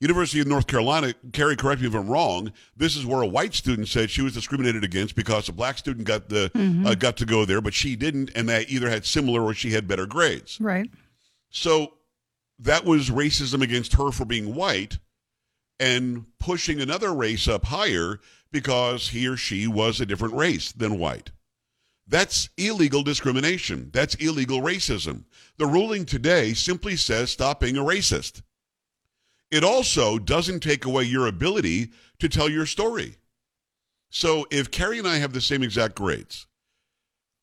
University 0.00 0.40
of 0.40 0.46
North 0.46 0.66
Carolina, 0.66 1.14
Carrie, 1.32 1.56
correct 1.56 1.82
me 1.82 1.86
if 1.86 1.94
I'm 1.94 2.08
wrong. 2.08 2.52
This 2.74 2.96
is 2.96 3.04
where 3.04 3.20
a 3.20 3.26
white 3.26 3.54
student 3.54 3.86
said 3.86 4.10
she 4.10 4.22
was 4.22 4.32
discriminated 4.32 4.82
against 4.82 5.14
because 5.14 5.48
a 5.48 5.52
black 5.52 5.76
student 5.76 6.06
got 6.06 6.30
the 6.30 6.50
uh, 6.86 6.94
got 6.94 7.18
to 7.18 7.26
go 7.26 7.44
there, 7.44 7.60
but 7.60 7.74
she 7.74 7.96
didn't, 7.96 8.30
and 8.34 8.48
they 8.48 8.64
either 8.66 8.88
had 8.88 9.04
similar 9.04 9.42
or 9.42 9.52
she 9.52 9.70
had 9.70 9.86
better 9.86 10.06
grades. 10.06 10.58
Right. 10.58 10.90
So 11.50 11.94
that 12.58 12.86
was 12.86 13.10
racism 13.10 13.62
against 13.62 13.94
her 13.94 14.10
for 14.10 14.24
being 14.24 14.54
white 14.54 14.98
and 15.78 16.24
pushing 16.38 16.80
another 16.80 17.12
race 17.12 17.46
up 17.46 17.66
higher 17.66 18.20
because 18.52 19.10
he 19.10 19.26
or 19.26 19.36
she 19.36 19.66
was 19.66 20.00
a 20.00 20.06
different 20.06 20.34
race 20.34 20.72
than 20.72 20.98
white. 20.98 21.30
That's 22.06 22.48
illegal 22.56 23.02
discrimination. 23.02 23.90
That's 23.92 24.14
illegal 24.16 24.60
racism. 24.60 25.24
The 25.58 25.66
ruling 25.66 26.06
today 26.06 26.54
simply 26.54 26.96
says 26.96 27.30
stop 27.30 27.60
being 27.60 27.76
a 27.76 27.82
racist. 27.82 28.42
It 29.50 29.64
also 29.64 30.18
doesn't 30.18 30.60
take 30.60 30.84
away 30.84 31.04
your 31.04 31.26
ability 31.26 31.90
to 32.20 32.28
tell 32.28 32.48
your 32.48 32.66
story. 32.66 33.16
So 34.10 34.46
if 34.50 34.70
Carrie 34.70 34.98
and 34.98 35.08
I 35.08 35.16
have 35.16 35.32
the 35.32 35.40
same 35.40 35.62
exact 35.62 35.94
grades, 35.96 36.46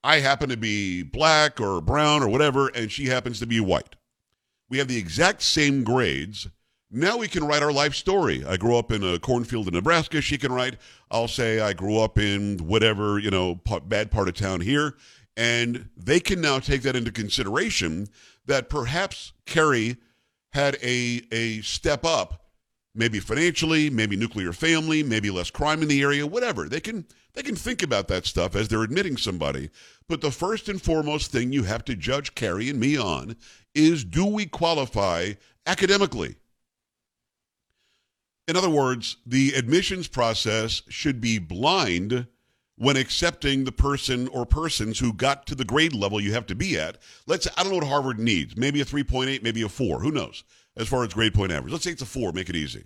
I 0.03 0.19
happen 0.19 0.49
to 0.49 0.57
be 0.57 1.03
black 1.03 1.59
or 1.59 1.81
brown 1.81 2.23
or 2.23 2.29
whatever, 2.29 2.67
and 2.69 2.91
she 2.91 3.07
happens 3.07 3.39
to 3.39 3.47
be 3.47 3.59
white. 3.59 3.95
We 4.69 4.77
have 4.77 4.87
the 4.87 4.97
exact 4.97 5.41
same 5.41 5.83
grades. 5.83 6.47
Now 6.89 7.17
we 7.17 7.27
can 7.27 7.45
write 7.45 7.63
our 7.63 7.73
life 7.73 7.95
story. 7.95 8.45
I 8.45 8.55
grew 8.55 8.77
up 8.77 8.91
in 8.91 9.03
a 9.03 9.19
cornfield 9.19 9.67
in 9.67 9.73
Nebraska. 9.73 10.21
She 10.21 10.37
can 10.37 10.53
write, 10.53 10.77
I'll 11.11 11.27
say 11.27 11.59
I 11.59 11.73
grew 11.73 11.99
up 11.99 12.17
in 12.17 12.59
whatever, 12.59 13.19
you 13.19 13.31
know, 13.31 13.55
bad 13.85 14.11
part 14.11 14.29
of 14.29 14.35
town 14.35 14.61
here. 14.61 14.95
And 15.35 15.89
they 15.97 16.19
can 16.19 16.41
now 16.41 16.59
take 16.59 16.81
that 16.83 16.95
into 16.95 17.11
consideration 17.11 18.07
that 18.45 18.69
perhaps 18.69 19.33
Carrie 19.45 19.97
had 20.57 20.75
a, 20.81 21.21
a 21.31 21.61
step 21.61 22.03
up 22.03 22.47
maybe 22.95 23.19
financially, 23.19 23.91
maybe 23.91 24.15
nuclear 24.15 24.51
family, 24.51 25.03
maybe 25.03 25.29
less 25.29 25.51
crime 25.51 25.83
in 25.83 25.87
the 25.87 26.01
area, 26.01 26.25
whatever. 26.25 26.67
They 26.67 26.79
can 26.79 27.05
they 27.35 27.43
can 27.43 27.55
think 27.55 27.83
about 27.83 28.07
that 28.07 28.25
stuff 28.25 28.55
as 28.55 28.67
they're 28.67 28.81
admitting 28.81 29.15
somebody. 29.15 29.69
But 30.09 30.21
the 30.21 30.31
first 30.31 30.67
and 30.67 30.81
foremost 30.81 31.31
thing 31.31 31.53
you 31.53 31.63
have 31.63 31.85
to 31.85 31.95
judge 31.95 32.33
Carrie 32.33 32.69
and 32.69 32.79
me 32.79 32.97
on 32.97 33.35
is 33.75 34.03
do 34.03 34.25
we 34.25 34.47
qualify 34.47 35.33
academically? 35.67 36.37
In 38.47 38.55
other 38.55 38.69
words, 38.69 39.17
the 39.27 39.53
admissions 39.53 40.07
process 40.07 40.81
should 40.89 41.21
be 41.21 41.37
blind 41.37 42.25
when 42.77 42.95
accepting 42.95 43.63
the 43.63 43.71
person 43.71 44.27
or 44.27 44.45
persons 44.45 44.99
who 44.99 45.11
got 45.11 45.47
to 45.47 45.55
the 45.55 45.65
grade 45.65 45.93
level 45.93 46.21
you 46.21 46.33
have 46.33 46.45
to 46.45 46.55
be 46.55 46.77
at. 46.77 46.97
Let's 47.25 47.47
I 47.57 47.63
don't 47.63 47.71
know 47.71 47.79
what 47.79 47.87
Harvard 47.87 48.19
needs. 48.19 48.55
Maybe 48.55 48.81
a 48.81 48.85
3.8, 48.85 49.41
maybe 49.43 49.63
a 49.63 49.69
4, 49.69 49.99
who 49.99 50.11
knows, 50.11 50.43
as 50.75 50.87
far 50.87 51.03
as 51.03 51.13
grade 51.13 51.33
point 51.33 51.51
average. 51.51 51.71
Let's 51.71 51.83
say 51.83 51.91
it's 51.91 52.01
a 52.01 52.05
4, 52.05 52.31
make 52.33 52.49
it 52.49 52.55
easy. 52.55 52.85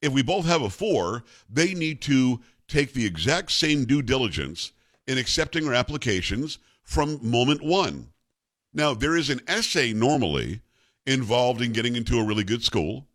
If 0.00 0.12
we 0.12 0.22
both 0.22 0.46
have 0.46 0.62
a 0.62 0.70
4, 0.70 1.24
they 1.50 1.74
need 1.74 2.00
to 2.02 2.40
take 2.68 2.92
the 2.92 3.06
exact 3.06 3.50
same 3.50 3.84
due 3.84 4.02
diligence 4.02 4.72
in 5.06 5.18
accepting 5.18 5.66
our 5.66 5.74
applications 5.74 6.58
from 6.82 7.18
moment 7.28 7.62
1. 7.62 8.08
Now, 8.72 8.94
there 8.94 9.16
is 9.16 9.30
an 9.30 9.40
essay 9.48 9.92
normally 9.92 10.60
involved 11.06 11.60
in 11.60 11.72
getting 11.72 11.96
into 11.96 12.20
a 12.20 12.24
really 12.24 12.44
good 12.44 12.62
school, 12.62 13.06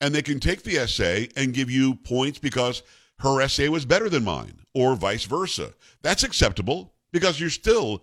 and 0.00 0.12
they 0.12 0.22
can 0.22 0.40
take 0.40 0.62
the 0.64 0.78
essay 0.78 1.28
and 1.36 1.54
give 1.54 1.70
you 1.70 1.94
points 1.94 2.38
because 2.38 2.82
her 3.22 3.40
essay 3.40 3.68
was 3.68 3.84
better 3.84 4.08
than 4.08 4.24
mine, 4.24 4.60
or 4.74 4.96
vice 4.96 5.24
versa. 5.24 5.72
That's 6.02 6.24
acceptable 6.24 6.92
because 7.12 7.38
you're 7.38 7.50
still 7.50 8.02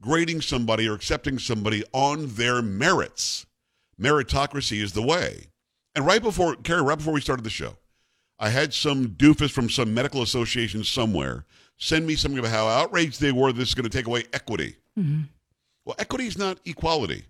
grading 0.00 0.40
somebody 0.40 0.88
or 0.88 0.94
accepting 0.94 1.38
somebody 1.38 1.84
on 1.92 2.28
their 2.34 2.62
merits. 2.62 3.46
Meritocracy 4.00 4.82
is 4.82 4.92
the 4.92 5.02
way. 5.02 5.48
And 5.94 6.06
right 6.06 6.22
before, 6.22 6.56
Carrie, 6.56 6.82
right 6.82 6.98
before 6.98 7.12
we 7.12 7.20
started 7.20 7.44
the 7.44 7.50
show, 7.50 7.76
I 8.38 8.48
had 8.48 8.74
some 8.74 9.08
doofus 9.08 9.50
from 9.50 9.70
some 9.70 9.94
medical 9.94 10.22
association 10.22 10.82
somewhere 10.82 11.44
send 11.76 12.06
me 12.06 12.14
something 12.14 12.38
about 12.38 12.50
how 12.50 12.66
outraged 12.66 13.20
they 13.20 13.32
were 13.32 13.52
this 13.52 13.68
is 13.68 13.74
going 13.74 13.88
to 13.88 13.96
take 13.96 14.06
away 14.06 14.24
equity. 14.32 14.76
Mm-hmm. 14.98 15.22
Well, 15.84 15.96
equity 15.98 16.26
is 16.26 16.38
not 16.38 16.58
equality. 16.64 17.24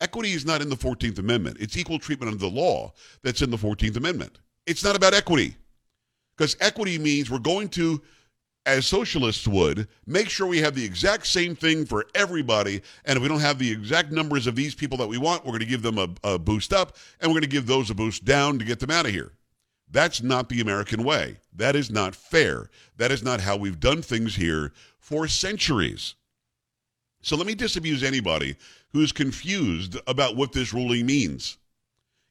Equity 0.00 0.32
is 0.32 0.44
not 0.44 0.60
in 0.60 0.68
the 0.68 0.76
14th 0.76 1.18
Amendment. 1.18 1.56
It's 1.60 1.76
equal 1.76 1.98
treatment 1.98 2.32
under 2.32 2.40
the 2.40 2.54
law 2.54 2.92
that's 3.22 3.40
in 3.40 3.50
the 3.50 3.56
14th 3.56 3.96
Amendment. 3.96 4.38
It's 4.66 4.84
not 4.84 4.96
about 4.96 5.14
equity. 5.14 5.56
Because 6.36 6.56
equity 6.60 6.98
means 6.98 7.30
we're 7.30 7.38
going 7.38 7.68
to, 7.70 8.02
as 8.66 8.86
socialists 8.86 9.46
would, 9.46 9.88
make 10.06 10.28
sure 10.28 10.46
we 10.46 10.58
have 10.58 10.74
the 10.74 10.84
exact 10.84 11.26
same 11.26 11.54
thing 11.54 11.84
for 11.84 12.06
everybody. 12.14 12.82
And 13.04 13.16
if 13.16 13.22
we 13.22 13.28
don't 13.28 13.40
have 13.40 13.58
the 13.58 13.70
exact 13.70 14.10
numbers 14.10 14.46
of 14.46 14.56
these 14.56 14.74
people 14.74 14.98
that 14.98 15.08
we 15.08 15.18
want, 15.18 15.44
we're 15.44 15.52
going 15.52 15.60
to 15.60 15.66
give 15.66 15.82
them 15.82 15.98
a, 15.98 16.08
a 16.24 16.38
boost 16.38 16.72
up 16.72 16.96
and 17.20 17.30
we're 17.30 17.40
going 17.40 17.42
to 17.42 17.48
give 17.48 17.66
those 17.66 17.90
a 17.90 17.94
boost 17.94 18.24
down 18.24 18.58
to 18.58 18.64
get 18.64 18.80
them 18.80 18.90
out 18.90 19.06
of 19.06 19.12
here. 19.12 19.32
That's 19.90 20.22
not 20.22 20.48
the 20.48 20.60
American 20.60 21.04
way. 21.04 21.36
That 21.54 21.76
is 21.76 21.90
not 21.90 22.16
fair. 22.16 22.68
That 22.96 23.12
is 23.12 23.22
not 23.22 23.40
how 23.40 23.56
we've 23.56 23.78
done 23.78 24.02
things 24.02 24.34
here 24.34 24.72
for 24.98 25.28
centuries. 25.28 26.14
So 27.22 27.36
let 27.36 27.46
me 27.46 27.54
disabuse 27.54 28.02
anybody 28.02 28.56
who's 28.92 29.12
confused 29.12 29.96
about 30.06 30.36
what 30.36 30.52
this 30.52 30.74
ruling 30.74 31.06
means. 31.06 31.58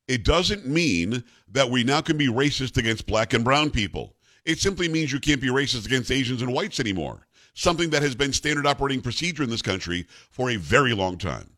It 0.08 0.26
doesn't 0.26 0.68
mean 0.68 1.24
that 1.52 1.70
we 1.70 1.84
now 1.84 2.02
can 2.02 2.18
be 2.18 2.28
racist 2.28 2.78
against 2.78 3.06
black 3.08 3.34
and 3.34 3.44
brown 3.44 3.70
people. 3.72 4.16
It 4.46 4.60
simply 4.60 4.90
means 4.90 5.14
you 5.14 5.20
can't 5.20 5.42
be 5.42 5.48
racist 5.48 5.86
against 5.86 6.12
Asians 6.12 6.42
and 6.42 6.54
whites 6.54 6.80
anymore, 6.80 7.28
something 7.54 7.90
that 7.92 8.02
has 8.02 8.16
been 8.16 8.34
standard 8.34 8.68
operating 8.68 9.02
procedure 9.02 9.44
in 9.44 9.50
this 9.50 9.62
country 9.62 10.06
for 10.30 10.50
a 10.50 10.58
very 10.58 10.94
long 10.94 11.18
time. 11.18 11.52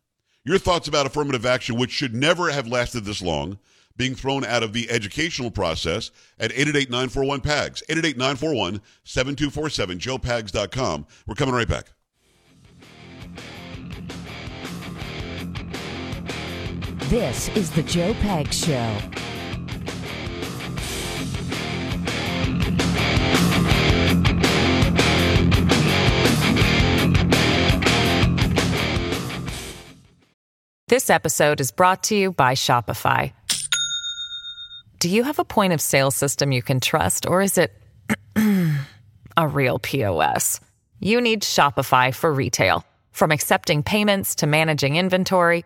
Your 0.43 0.59
thoughts 0.59 0.87
about 0.87 1.07
affirmative 1.07 1.45
action, 1.45 1.75
which 1.75 1.89
should 1.89 2.13
never 2.13 2.51
have 2.51 2.67
lasted 2.67 3.03
this 3.03 3.23
long, 3.23 3.57
being 3.97 4.13
thrown 4.13 4.45
out 4.45 4.61
of 4.61 4.73
the 4.73 4.91
educational 4.91 5.49
process 5.49 6.11
at 6.37 6.51
888-941-PAGS, 6.51 7.81
888-941-7247, 7.89 8.81
joepags.com. 9.97 11.07
We're 11.25 11.33
coming 11.33 11.55
right 11.55 11.67
back. 11.67 11.94
This 17.09 17.49
is 17.49 17.69
the 17.69 17.83
Joe 17.83 18.15
Pag 18.15 18.51
Show. 18.51 18.97
This 30.87 31.11
episode 31.11 31.61
is 31.61 31.69
brought 31.71 32.01
to 32.05 32.15
you 32.15 32.31
by 32.31 32.55
Shopify. 32.55 33.33
Do 34.97 35.07
you 35.07 35.21
have 35.25 35.37
a 35.37 35.45
point 35.45 35.73
of 35.73 35.81
sale 35.81 36.09
system 36.09 36.51
you 36.51 36.63
can 36.63 36.79
trust, 36.79 37.27
or 37.27 37.43
is 37.43 37.59
it 37.59 37.71
a 39.37 39.47
real 39.47 39.77
POS? 39.77 40.59
You 40.99 41.21
need 41.21 41.43
Shopify 41.43 42.15
for 42.15 42.33
retail. 42.33 42.83
From 43.11 43.31
accepting 43.31 43.83
payments 43.83 44.33
to 44.35 44.47
managing 44.47 44.95
inventory, 44.95 45.65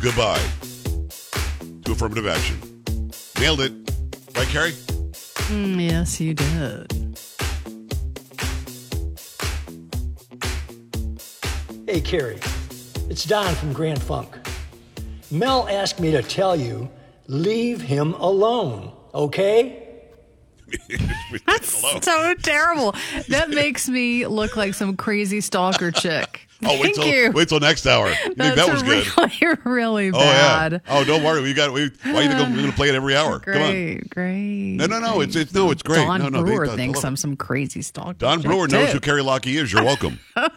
Goodbye. 0.00 0.40
To 1.84 1.92
affirmative 1.92 2.26
action. 2.26 2.58
Nailed 3.38 3.60
it. 3.60 3.72
Right, 4.34 4.48
Carrie? 4.48 4.72
Mm, 5.50 5.90
yes, 5.90 6.18
you 6.18 6.32
did. 6.32 7.18
Hey, 11.86 12.00
Carrie. 12.00 12.40
It's 13.10 13.24
Don 13.24 13.54
from 13.56 13.74
Grand 13.74 14.00
Funk. 14.00 14.38
Mel 15.30 15.68
asked 15.68 16.00
me 16.00 16.12
to 16.12 16.22
tell 16.22 16.56
you, 16.56 16.88
leave 17.26 17.82
him 17.82 18.14
alone, 18.14 18.92
okay? 19.12 19.86
Hello. 21.46 22.00
So 22.00 22.34
terrible. 22.34 22.94
That 23.28 23.50
makes 23.50 23.88
me 23.88 24.26
look 24.26 24.56
like 24.56 24.74
some 24.74 24.96
crazy 24.96 25.40
stalker 25.40 25.90
chick. 25.90 26.48
Oh, 26.62 26.74
wait 26.74 26.82
Thank 26.82 26.96
till 26.96 27.06
you. 27.06 27.30
wait 27.32 27.48
till 27.48 27.58
next 27.60 27.86
hour. 27.86 28.10
You 28.10 28.14
think 28.16 28.36
That's 28.36 28.56
that 28.56 28.70
was 28.70 28.82
good? 28.82 29.06
really, 29.64 30.10
really 30.10 30.10
Oh 30.10 30.12
bad. 30.20 30.72
yeah. 30.72 30.78
Oh, 30.88 31.04
don't 31.04 31.22
worry. 31.24 31.40
We 31.40 31.54
got. 31.54 31.72
We, 31.72 31.90
why 32.02 32.20
you 32.22 32.28
think 32.28 32.54
going 32.54 32.66
to 32.66 32.72
play 32.72 32.90
it 32.90 32.94
every 32.94 33.16
hour? 33.16 33.38
Come 33.40 33.54
on. 33.54 33.70
Great, 33.70 34.10
great. 34.10 34.74
No, 34.76 34.84
no, 34.86 35.00
no. 35.00 35.20
It's 35.22 35.36
it's 35.36 35.54
no. 35.54 35.70
It's 35.70 35.82
great. 35.82 36.04
Don 36.04 36.20
no, 36.20 36.28
no. 36.28 36.42
Brewer 36.44 36.66
I 36.66 36.76
thinks. 36.76 37.02
I'm 37.02 37.16
some 37.16 37.34
crazy 37.36 37.80
stalker. 37.80 38.12
Don 38.14 38.42
Brewer 38.42 38.68
knows 38.68 38.88
too. 38.88 38.94
who 38.94 39.00
Carrie 39.00 39.22
Lockie 39.22 39.56
is. 39.56 39.72
You're 39.72 39.84
welcome. 39.84 40.18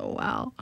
Oh, 0.00 0.12
wow. 0.12 0.52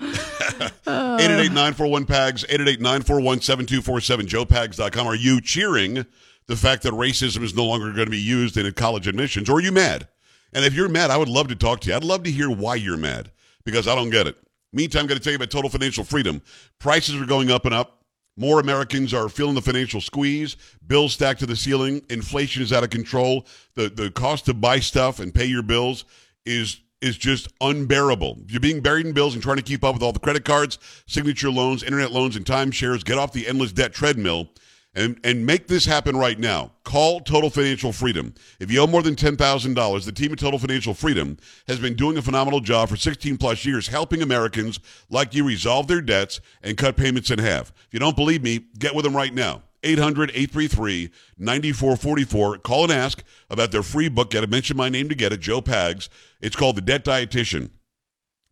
888-941-PAGS, 0.87 2.45
888-941-7247, 2.45 4.27
joepags.com. 4.27 5.07
Are 5.07 5.15
you 5.15 5.43
cheering 5.43 6.07
the 6.49 6.57
fact 6.57 6.83
that 6.83 6.93
racism 6.93 7.43
is 7.43 7.55
no 7.55 7.65
longer 7.65 7.93
going 7.93 8.07
to 8.07 8.11
be 8.11 8.19
used 8.19 8.57
in 8.57 8.71
college 8.73 9.07
admissions, 9.07 9.49
or 9.49 9.57
are 9.57 9.61
you 9.61 9.73
mad? 9.73 10.09
And 10.53 10.65
if 10.65 10.75
you're 10.75 10.89
mad, 10.89 11.11
I 11.11 11.17
would 11.17 11.29
love 11.29 11.49
to 11.49 11.57
talk 11.57 11.81
to 11.81 11.91
you. 11.91 11.97
I'd 11.97 12.05
love 12.05 12.23
to 12.25 12.31
hear 12.31 12.51
why 12.51 12.77
you're 12.77 12.97
mad, 12.97 13.31
because 13.65 13.89
I 13.89 13.95
don't 13.95 14.11
get 14.11 14.27
it. 14.27 14.37
Meantime, 14.73 15.03
I'm 15.03 15.07
going 15.07 15.19
to 15.19 15.25
tell 15.25 15.33
you 15.33 15.37
about 15.37 15.51
total 15.51 15.71
financial 15.71 16.05
freedom. 16.05 16.43
Prices 16.79 17.21
are 17.21 17.27
going 17.27 17.51
up 17.51 17.65
and 17.65 17.75
up. 17.75 18.05
More 18.37 18.61
Americans 18.61 19.15
are 19.15 19.29
feeling 19.29 19.55
the 19.55 19.63
financial 19.63 20.01
squeeze. 20.01 20.57
Bills 20.87 21.15
stacked 21.15 21.41
to 21.41 21.47
the 21.47 21.57
ceiling. 21.57 22.03
Inflation 22.11 22.63
is 22.63 22.73
out 22.73 22.85
of 22.85 22.91
control. 22.91 23.47
The 23.75 23.89
the 23.89 24.11
cost 24.11 24.45
to 24.47 24.55
buy 24.55 24.81
stuff 24.81 25.21
and 25.21 25.35
pay 25.35 25.47
your 25.47 25.63
bills 25.63 26.05
is 26.45 26.81
is 27.01 27.17
just 27.17 27.49
unbearable. 27.63 28.39
You're 28.49 28.61
being 28.61 28.81
buried 28.81 29.07
in 29.07 29.13
bills 29.13 29.35
and 29.35 29.43
trying 29.43 29.57
to 29.57 29.63
keep 29.63 29.83
up 29.83 29.95
with 29.95 30.03
all 30.03 30.13
the 30.13 30.19
credit 30.19 30.45
cards, 30.45 30.79
signature 31.07 31.51
loans, 31.51 31.83
internet 31.83 32.13
loans, 32.13 32.37
and 32.37 32.45
timeshares, 32.45 33.05
get 33.05 33.17
off 33.17 33.33
the 33.33 33.47
endless 33.47 33.73
debt 33.73 33.95
treadmill 33.95 34.51
and, 34.97 35.21
and 35.23 35.45
make 35.45 35.69
this 35.69 35.85
happen 35.85 36.17
right 36.17 36.39
now. 36.39 36.73
Call 36.83 37.21
Total 37.21 37.51
Financial 37.51 37.93
Freedom. 37.93 38.35
If 38.59 38.73
you 38.73 38.81
owe 38.81 38.87
more 38.87 39.03
than 39.03 39.15
$10,000, 39.15 40.05
the 40.05 40.13
team 40.13 40.33
at 40.33 40.39
Total 40.39 40.59
Financial 40.59 40.95
Freedom 40.95 41.37
has 41.69 41.79
been 41.79 41.95
doing 41.95 42.17
a 42.17 42.23
phenomenal 42.23 42.61
job 42.61 42.89
for 42.89 42.97
16 42.97 43.37
plus 43.37 43.65
years 43.67 43.89
helping 43.89 44.23
Americans 44.23 44.81
like 45.11 45.35
you 45.35 45.45
resolve 45.45 45.87
their 45.87 46.01
debts 46.01 46.41
and 46.63 46.79
cut 46.79 46.97
payments 46.97 47.31
in 47.31 47.39
half. 47.39 47.69
If 47.87 47.89
you 47.93 48.01
don't 48.01 48.17
believe 48.17 48.43
me, 48.43 48.65
get 48.79 48.95
with 48.95 49.05
them 49.05 49.15
right 49.15 49.35
now. 49.35 49.63
800 49.83 50.31
833 50.31 51.11
9444. 51.39 52.59
Call 52.59 52.85
and 52.85 52.93
ask 52.93 53.23
about 53.51 53.71
their 53.71 53.83
free 53.83 54.09
book. 54.09 54.31
Got 54.31 54.41
to 54.41 54.47
mention 54.47 54.77
my 54.77 54.89
name 54.89 55.11
to 55.11 55.15
get 55.15 55.33
it, 55.33 55.41
Joe 55.41 55.61
Pags. 55.61 56.09
It's 56.41 56.57
called 56.57 56.77
The 56.77 56.81
Debt 56.81 57.05
Dietitian. 57.05 57.71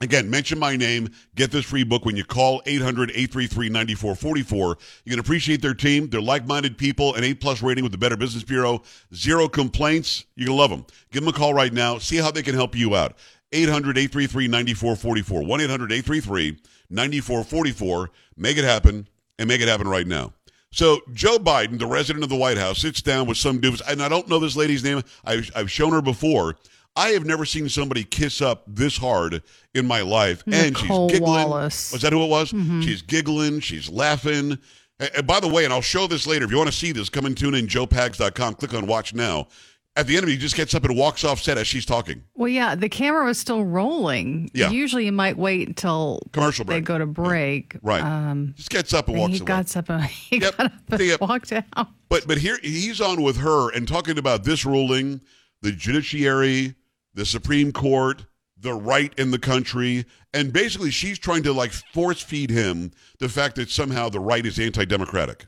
Again, 0.00 0.28
mention 0.28 0.58
my 0.58 0.76
name. 0.76 1.08
Get 1.34 1.50
this 1.50 1.64
free 1.64 1.84
book 1.84 2.04
when 2.04 2.16
you 2.16 2.24
call 2.24 2.60
800 2.66 3.10
833 3.10 3.68
9444. 3.68 4.78
You 5.04 5.10
can 5.10 5.20
appreciate 5.20 5.62
their 5.62 5.72
team. 5.72 6.08
They're 6.08 6.20
like 6.20 6.46
minded 6.46 6.76
people, 6.76 7.14
an 7.14 7.24
A 7.24 7.32
plus 7.34 7.62
rating 7.62 7.84
with 7.84 7.92
the 7.92 7.98
Better 7.98 8.16
Business 8.16 8.42
Bureau, 8.42 8.82
zero 9.14 9.48
complaints. 9.48 10.24
You're 10.34 10.48
going 10.48 10.56
to 10.56 10.60
love 10.60 10.70
them. 10.70 10.84
Give 11.12 11.22
them 11.22 11.32
a 11.32 11.36
call 11.36 11.54
right 11.54 11.72
now. 11.72 11.98
See 11.98 12.16
how 12.16 12.30
they 12.30 12.42
can 12.42 12.54
help 12.54 12.74
you 12.74 12.96
out. 12.96 13.16
800 13.52 13.96
833 13.96 14.48
9444. 14.48 15.42
1 15.44 15.60
800 15.60 15.92
833 15.92 16.58
9444. 16.90 18.10
Make 18.36 18.58
it 18.58 18.64
happen 18.64 19.08
and 19.38 19.48
make 19.48 19.60
it 19.60 19.68
happen 19.68 19.88
right 19.88 20.06
now. 20.06 20.32
So 20.70 20.98
Joe 21.12 21.38
Biden, 21.38 21.78
the 21.78 21.86
resident 21.86 22.24
of 22.24 22.30
the 22.30 22.36
White 22.36 22.58
House, 22.58 22.80
sits 22.80 23.00
down 23.00 23.28
with 23.28 23.36
some 23.36 23.60
dudes, 23.60 23.80
and 23.88 24.02
I 24.02 24.08
don't 24.08 24.28
know 24.28 24.40
this 24.40 24.56
lady's 24.56 24.82
name. 24.82 25.02
I've, 25.24 25.48
I've 25.54 25.70
shown 25.70 25.92
her 25.92 26.02
before. 26.02 26.56
I 26.96 27.08
have 27.10 27.24
never 27.26 27.44
seen 27.44 27.68
somebody 27.68 28.04
kiss 28.04 28.40
up 28.40 28.62
this 28.68 28.96
hard 28.96 29.42
in 29.74 29.86
my 29.86 30.02
life. 30.02 30.42
And 30.46 30.74
Nicolle 30.76 31.08
she's 31.08 31.18
giggling. 31.18 31.48
Wallace. 31.48 31.92
Was 31.92 32.02
that 32.02 32.12
who 32.12 32.22
it 32.22 32.28
was? 32.28 32.50
She's 32.84 33.02
giggling. 33.02 33.60
She's 33.60 33.88
laughing. 33.90 34.58
And, 35.00 35.26
by 35.26 35.40
the 35.40 35.48
way, 35.48 35.64
and 35.64 35.72
I'll 35.72 35.80
show 35.80 36.06
this 36.06 36.24
later. 36.26 36.44
If 36.44 36.52
you 36.52 36.56
want 36.56 36.70
to 36.70 36.76
see 36.76 36.92
this, 36.92 37.08
come 37.08 37.26
and 37.26 37.36
tune 37.36 37.54
in 37.54 37.66
joepags.com. 37.66 38.54
Click 38.54 38.74
on 38.74 38.86
watch 38.86 39.12
now. 39.12 39.48
At 39.96 40.06
the 40.08 40.16
end 40.16 40.24
of 40.24 40.28
it, 40.28 40.32
he 40.32 40.38
just 40.38 40.56
gets 40.56 40.74
up 40.74 40.84
and 40.84 40.96
walks 40.96 41.22
off 41.24 41.40
set 41.40 41.56
as 41.56 41.66
she's 41.68 41.84
talking. 41.86 42.22
Well, 42.34 42.48
yeah, 42.48 42.74
the 42.74 42.88
camera 42.88 43.24
was 43.24 43.38
still 43.38 43.64
rolling. 43.64 44.50
Yeah. 44.52 44.70
Usually 44.70 45.04
you 45.06 45.12
might 45.12 45.36
wait 45.36 45.68
until 45.68 46.20
Commercial 46.32 46.64
break. 46.64 46.78
they 46.84 46.86
go 46.86 46.98
to 46.98 47.06
break. 47.06 47.76
Right. 47.82 48.02
Um, 48.02 48.54
just 48.56 48.70
gets 48.70 48.92
up 48.92 49.06
and 49.06 49.14
and 49.16 49.20
walks 49.20 49.32
he 49.34 49.38
away. 49.40 49.46
got 49.46 49.76
up, 49.76 49.88
and, 49.90 50.04
he 50.30 50.38
Yep. 50.40 50.56
got 50.56 50.66
up 50.66 50.72
and 50.90 51.00
Yep. 51.00 51.20
walked 51.20 51.52
out. 51.52 51.88
But 52.08 52.26
but 52.26 52.38
here 52.38 52.58
he's 52.62 53.00
on 53.00 53.22
with 53.22 53.36
her 53.36 53.70
and 53.72 53.86
talking 53.86 54.18
about 54.18 54.42
this 54.44 54.64
ruling, 54.64 55.20
the 55.62 55.70
judiciary, 55.70 56.74
the 57.14 57.24
Supreme 57.24 57.72
Court, 57.72 58.24
the 58.60 58.74
right 58.74 59.12
in 59.18 59.30
the 59.30 59.38
country, 59.38 60.04
and 60.32 60.52
basically 60.52 60.90
she's 60.90 61.18
trying 61.18 61.42
to 61.44 61.52
like 61.52 61.72
force 61.72 62.20
feed 62.20 62.50
him 62.50 62.92
the 63.18 63.28
fact 63.28 63.56
that 63.56 63.70
somehow 63.70 64.08
the 64.08 64.20
right 64.20 64.44
is 64.44 64.58
anti-democratic. 64.58 65.46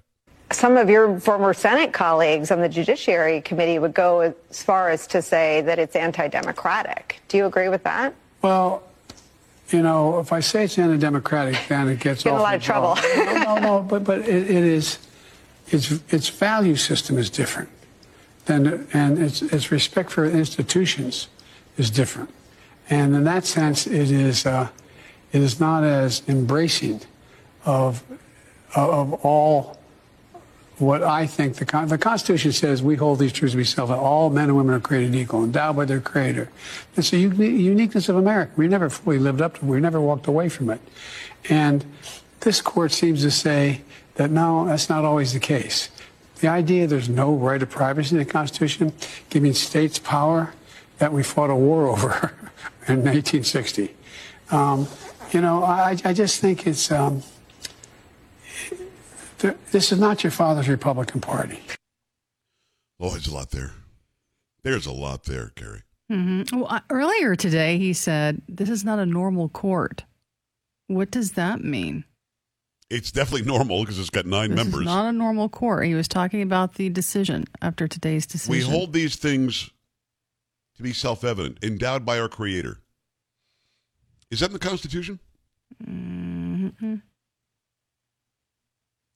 Some 0.52 0.76
of 0.76 0.88
your 0.88 1.18
former 1.18 1.52
Senate 1.52 1.92
colleagues 1.92 2.52
on 2.52 2.61
the 2.61 2.68
Judiciary 2.68 3.40
Committee 3.40 3.80
would 3.80 3.94
go 3.94 4.20
as 4.20 4.62
far 4.62 4.90
as 4.90 5.08
to 5.08 5.20
say 5.20 5.61
that 5.62 5.80
it's 5.80 5.96
anti 5.96 6.28
democratic. 6.28 7.20
Do 7.26 7.37
you 7.37 7.46
agree 7.46 7.68
with 7.68 7.82
that? 7.82 8.14
Well, 8.42 8.85
you 9.70 9.82
know, 9.82 10.20
if 10.20 10.32
I 10.32 10.38
say 10.38 10.64
it's 10.64 10.78
anti-democratic, 10.78 11.58
then 11.68 11.88
it 11.88 11.99
gets 11.99 12.25
in 12.25 12.30
a 12.30 12.37
lot 12.37 12.54
of 12.54 12.62
trouble. 12.62 12.96
no, 13.16 13.35
no, 13.35 13.58
no, 13.58 13.82
but 13.82 14.04
but 14.04 14.20
it, 14.20 14.49
it 14.49 14.64
is, 14.64 15.00
its 15.66 15.90
its 16.12 16.28
value 16.28 16.76
system 16.76 17.18
is 17.18 17.28
different, 17.28 17.68
than 18.44 18.87
and 18.92 19.18
its 19.18 19.42
its 19.42 19.73
respect 19.73 20.12
for 20.12 20.25
institutions 20.25 21.26
is 21.76 21.90
different, 21.90 22.30
and 22.88 23.14
in 23.14 23.25
that 23.25 23.45
sense, 23.45 23.87
it 23.87 24.11
is 24.11 24.47
uh, 24.47 24.68
it 25.33 25.42
is 25.42 25.61
not 25.61 25.85
as 25.85 26.23
embracing 26.28 27.00
of 27.64 28.02
of 28.75 29.12
all 29.25 29.78
what 30.78 31.02
I 31.02 31.26
think 31.26 31.56
the, 31.56 31.64
Con- 31.64 31.88
the 31.88 31.97
Constitution 31.97 32.52
says 32.52 32.83
we 32.83 32.97
hold 32.97 33.18
these 33.18 33.33
truths 33.33 33.52
to 33.52 33.56
be 33.56 33.64
self. 33.64 33.88
That 33.88 33.99
all 33.99 34.28
men 34.28 34.49
and 34.49 34.56
women 34.56 34.75
are 34.75 34.80
created 34.80 35.14
equal, 35.14 35.45
endowed 35.45 35.76
by 35.76 35.87
their 35.87 36.00
Creator. 36.00 36.50
It's 36.97 37.12
a 37.12 37.18
uni- 37.18 37.49
uniqueness 37.49 38.09
of 38.09 38.16
America. 38.16 38.52
We 38.56 38.68
never 38.68 38.90
fully 38.90 39.18
lived 39.18 39.40
up 39.40 39.59
to 39.59 39.64
it. 39.64 39.68
We 39.68 39.80
never 39.80 40.00
walked 40.00 40.26
away 40.26 40.49
from 40.49 40.71
it. 40.71 40.80
And 41.49 41.85
this 42.40 42.61
court 42.61 42.92
seems 42.92 43.23
to 43.23 43.30
say 43.30 43.83
that 44.16 44.30
no, 44.30 44.66
that's 44.66 44.88
not 44.90 45.04
always 45.04 45.33
the 45.33 45.40
case. 45.40 45.88
The 46.40 46.49
idea 46.49 46.87
there's 46.87 47.09
no 47.09 47.35
right 47.35 47.62
of 47.62 47.71
privacy 47.71 48.14
in 48.14 48.18
the 48.18 48.30
Constitution, 48.30 48.92
giving 49.30 49.54
states 49.54 49.99
power 49.99 50.52
that 50.99 51.12
we 51.12 51.23
fought 51.23 51.50
a 51.50 51.55
war 51.55 51.87
over 51.93 52.33
in 52.88 52.97
1860. 53.05 53.95
Um, 54.50 54.87
you 55.33 55.41
know, 55.41 55.62
I, 55.65 55.97
I 56.05 56.12
just 56.12 56.41
think 56.41 56.67
it's. 56.67 56.91
Um, 56.93 57.23
th- 59.38 59.57
this 59.73 59.93
is 59.93 59.99
not 59.99 60.23
your 60.25 60.31
father's 60.31 60.69
Republican 60.69 61.21
Party. 61.21 61.61
Oh, 63.00 63.11
there's 63.11 63.26
a 63.26 63.35
lot 63.35 63.50
there. 63.50 63.73
There's 64.62 64.87
a 64.87 64.93
lot 64.93 65.25
there, 65.25 65.53
Carrie. 65.55 65.83
Well, 66.09 66.67
uh, 66.71 66.81
earlier 66.88 67.35
today, 67.35 67.79
he 67.79 67.93
said, 67.93 68.41
This 68.49 68.71
is 68.71 68.85
not 68.85 68.99
a 69.00 69.07
normal 69.07 69.49
court. 69.49 70.05
What 70.87 71.11
does 71.11 71.33
that 71.33 71.62
mean? 71.65 72.05
It's 72.88 73.11
definitely 73.11 73.45
normal 73.47 73.81
because 73.81 73.99
it's 73.99 74.11
got 74.11 74.25
nine 74.27 74.51
This 74.51 74.59
members. 74.64 74.81
is 74.83 74.87
not 74.87 75.07
a 75.07 75.12
normal 75.12 75.49
court. 75.49 75.85
He 75.87 75.94
was 75.94 76.07
talking 76.07 76.42
about 76.42 76.77
the 76.77 76.88
decision 76.88 77.44
after 77.61 77.88
today's 77.88 78.25
decision. 78.27 78.53
We 78.53 78.61
hold 78.61 78.92
these 78.92 79.16
things 79.16 79.70
to 80.77 80.83
be 80.83 80.93
self-evident, 80.93 81.59
endowed 81.62 82.05
by 82.05 82.19
our 82.19 82.29
Creator. 82.29 82.81
Is 84.31 84.41
that 84.41 84.47
in 84.47 84.53
the 84.53 84.59
Constitution? 84.59 85.21
Mhm. 85.83 87.03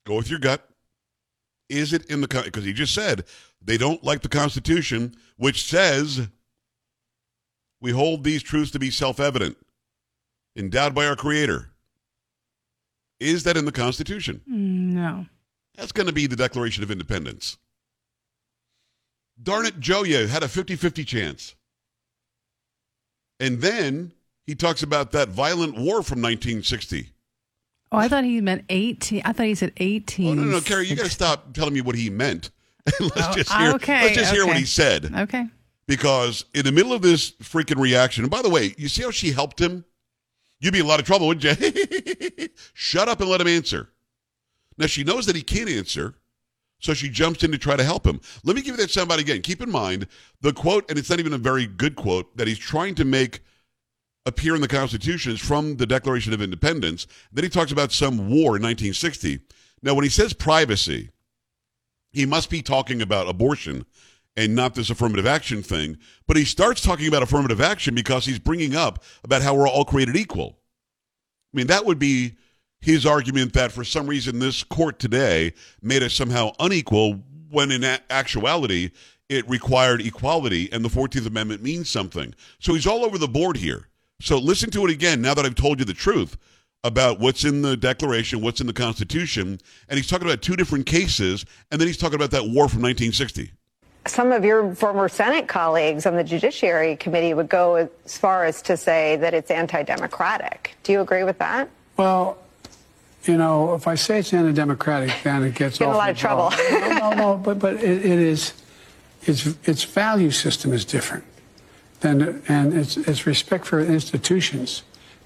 Go 0.06 0.16
with 0.16 0.30
your 0.30 0.38
gut. 0.38 0.68
Is 1.68 1.92
it 1.92 2.04
in 2.06 2.20
the 2.20 2.28
because 2.28 2.64
he 2.64 2.72
just 2.72 2.94
said 2.94 3.24
they 3.62 3.76
don't 3.76 4.02
like 4.02 4.22
the 4.22 4.28
Constitution, 4.28 5.14
which 5.36 5.64
says 5.64 6.28
we 7.80 7.92
hold 7.92 8.24
these 8.24 8.42
truths 8.42 8.70
to 8.72 8.78
be 8.78 8.90
self-evident, 8.90 9.56
endowed 10.56 10.94
by 10.94 11.06
our 11.06 11.16
Creator. 11.16 11.70
Is 13.18 13.44
that 13.44 13.56
in 13.56 13.66
the 13.66 13.72
Constitution? 13.72 14.42
No. 14.46 15.26
That's 15.76 15.92
going 15.92 16.06
to 16.06 16.12
be 16.12 16.26
the 16.26 16.36
Declaration 16.36 16.82
of 16.82 16.90
Independence. 16.90 17.58
Darn 19.42 19.66
it, 19.66 19.80
Joya 19.80 20.26
had 20.26 20.42
a 20.42 20.48
50 20.48 20.76
50 20.76 21.04
chance. 21.04 21.54
And 23.38 23.60
then 23.60 24.12
he 24.46 24.54
talks 24.54 24.82
about 24.82 25.12
that 25.12 25.28
violent 25.28 25.74
war 25.76 26.02
from 26.02 26.20
1960. 26.20 27.10
Oh, 27.92 27.98
I 27.98 28.08
thought 28.08 28.24
he 28.24 28.40
meant 28.40 28.64
18. 28.68 29.22
I 29.24 29.32
thought 29.32 29.46
he 29.46 29.54
said 29.54 29.72
18. 29.78 30.26
Oh, 30.28 30.34
no, 30.34 30.42
no, 30.42 30.50
no, 30.52 30.60
Carrie, 30.60 30.86
you 30.86 30.94
got 30.94 31.04
to 31.06 31.10
stop 31.10 31.52
telling 31.54 31.74
me 31.74 31.80
what 31.80 31.96
he 31.96 32.10
meant. 32.10 32.50
let's 33.00 33.12
Oh, 33.16 33.34
just 33.34 33.52
hear, 33.52 33.70
okay, 33.72 34.02
let's 34.04 34.16
just 34.16 34.32
hear 34.32 34.46
what 34.46 34.56
he 34.56 34.64
said. 34.64 35.12
Okay. 35.14 35.46
Because 35.86 36.44
in 36.54 36.64
the 36.64 36.70
middle 36.72 36.92
of 36.92 37.02
this 37.02 37.32
freaking 37.32 37.80
reaction, 37.80 38.22
and 38.24 38.30
by 38.30 38.42
the 38.42 38.48
way, 38.48 38.74
you 38.78 38.88
see 38.88 39.02
how 39.02 39.10
she 39.10 39.32
helped 39.32 39.60
him? 39.60 39.84
You'd 40.60 40.72
be 40.72 40.80
in 40.80 40.84
a 40.84 40.88
lot 40.88 41.00
of 41.00 41.06
trouble, 41.06 41.26
wouldn't 41.26 41.60
you? 41.60 42.48
Shut 42.74 43.08
up 43.08 43.20
and 43.20 43.28
let 43.28 43.40
him 43.40 43.48
answer. 43.48 43.88
Now, 44.78 44.86
she 44.86 45.02
knows 45.02 45.26
that 45.26 45.34
he 45.34 45.42
can't 45.42 45.68
answer, 45.68 46.14
so 46.80 46.94
she 46.94 47.08
jumps 47.08 47.44
in 47.44 47.52
to 47.52 47.58
try 47.58 47.76
to 47.76 47.84
help 47.84 48.06
him. 48.06 48.20
Let 48.44 48.56
me 48.56 48.62
give 48.62 48.76
you 48.76 48.84
that 48.84 48.90
soundbite 48.90 49.18
again. 49.18 49.42
Keep 49.42 49.62
in 49.62 49.70
mind 49.70 50.06
the 50.40 50.52
quote, 50.52 50.88
and 50.90 50.98
it's 50.98 51.10
not 51.10 51.20
even 51.20 51.32
a 51.32 51.38
very 51.38 51.66
good 51.66 51.94
quote, 51.94 52.36
that 52.36 52.48
he's 52.48 52.58
trying 52.58 52.94
to 52.96 53.04
make 53.04 53.40
appear 54.26 54.54
in 54.54 54.60
the 54.60 54.68
Constitution 54.68 55.32
is 55.32 55.40
from 55.40 55.76
the 55.76 55.86
Declaration 55.86 56.32
of 56.32 56.42
Independence. 56.42 57.06
Then 57.32 57.44
he 57.44 57.50
talks 57.50 57.72
about 57.72 57.92
some 57.92 58.18
war 58.28 58.56
in 58.56 58.62
1960. 58.62 59.40
Now, 59.82 59.94
when 59.94 60.04
he 60.04 60.10
says 60.10 60.32
privacy, 60.32 61.10
he 62.12 62.26
must 62.26 62.50
be 62.50 62.62
talking 62.62 63.00
about 63.00 63.28
abortion 63.28 63.86
and 64.36 64.54
not 64.54 64.74
this 64.74 64.90
affirmative 64.90 65.26
action 65.26 65.62
thing. 65.62 65.98
But 66.26 66.36
he 66.36 66.44
starts 66.44 66.80
talking 66.80 67.08
about 67.08 67.22
affirmative 67.22 67.60
action 67.60 67.94
because 67.94 68.24
he's 68.24 68.38
bringing 68.38 68.76
up 68.76 69.02
about 69.24 69.42
how 69.42 69.54
we're 69.54 69.68
all 69.68 69.84
created 69.84 70.16
equal. 70.16 70.58
I 71.52 71.56
mean, 71.56 71.66
that 71.68 71.84
would 71.84 71.98
be 71.98 72.36
his 72.80 73.04
argument 73.04 73.52
that 73.52 73.72
for 73.72 73.84
some 73.84 74.06
reason 74.06 74.38
this 74.38 74.62
court 74.64 74.98
today 74.98 75.52
made 75.82 76.02
us 76.02 76.14
somehow 76.14 76.52
unequal 76.58 77.20
when 77.50 77.70
in 77.70 77.84
a- 77.84 78.00
actuality 78.10 78.90
it 79.28 79.48
required 79.48 80.00
equality 80.00 80.70
and 80.72 80.84
the 80.84 80.88
14th 80.88 81.26
Amendment 81.26 81.62
means 81.62 81.88
something. 81.88 82.34
So 82.58 82.74
he's 82.74 82.86
all 82.86 83.04
over 83.04 83.18
the 83.18 83.28
board 83.28 83.56
here. 83.56 83.86
So 84.20 84.38
listen 84.38 84.70
to 84.70 84.84
it 84.84 84.90
again 84.90 85.22
now 85.22 85.34
that 85.34 85.46
I've 85.46 85.54
told 85.54 85.78
you 85.78 85.84
the 85.84 85.94
truth 85.94 86.36
about 86.82 87.20
what's 87.20 87.44
in 87.44 87.62
the 87.62 87.76
Declaration, 87.76 88.40
what's 88.40 88.60
in 88.60 88.66
the 88.66 88.72
Constitution. 88.72 89.60
And 89.88 89.96
he's 89.96 90.08
talking 90.08 90.26
about 90.26 90.42
two 90.42 90.56
different 90.56 90.86
cases, 90.86 91.44
and 91.70 91.80
then 91.80 91.86
he's 91.86 91.98
talking 91.98 92.16
about 92.16 92.30
that 92.30 92.44
war 92.44 92.68
from 92.68 92.82
1960. 92.82 93.52
Some 94.06 94.32
of 94.32 94.44
your 94.44 94.74
former 94.74 95.08
Senate 95.08 95.46
colleagues 95.46 96.06
on 96.06 96.16
the 96.16 96.24
Judiciary 96.24 96.96
Committee 96.96 97.34
would 97.34 97.50
go 97.50 97.74
as 98.04 98.16
far 98.16 98.46
as 98.46 98.62
to 98.62 98.76
say 98.76 99.16
that 99.16 99.34
it's 99.34 99.50
anti 99.50 99.82
democratic. 99.82 100.74
Do 100.82 100.92
you 100.92 101.00
agree 101.00 101.22
with 101.22 101.38
that? 101.38 101.68
Well, 101.98 102.38
you 103.24 103.36
know, 103.36 103.74
if 103.74 103.86
I 103.86 103.94
say 103.96 104.18
it's 104.18 104.32
anti-democratic, 104.32 105.12
then 105.22 105.42
it 105.42 105.54
gets 105.54 105.78
Get 105.78 105.88
in 105.88 105.94
a 105.94 105.96
lot 105.96 106.10
of 106.10 106.16
trouble. 106.16 106.52
no, 106.70 106.98
no, 106.98 107.10
no, 107.10 107.36
but 107.36 107.58
but 107.58 107.74
it, 107.74 108.04
it 108.04 108.18
is, 108.18 108.54
its 109.22 109.46
its 109.64 109.84
value 109.84 110.30
system 110.30 110.72
is 110.72 110.84
different, 110.84 111.24
than 112.00 112.42
and 112.48 112.72
its 112.72 112.96
its 112.96 113.26
respect 113.26 113.66
for 113.66 113.80
institutions 113.80 114.82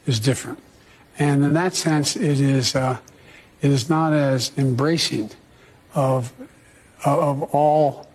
is 0.07 0.19
different, 0.19 0.59
and 1.19 1.45
in 1.45 1.53
that 1.55 1.75
sense, 1.75 2.17
it 2.17 2.41
is 2.41 2.75
uh, 2.75 2.99
it 3.63 3.71
is 3.71 3.89
not 3.89 4.13
as 4.13 4.51
embracing 4.57 5.31
of 5.95 6.33
of 7.05 7.43
all 7.55 8.09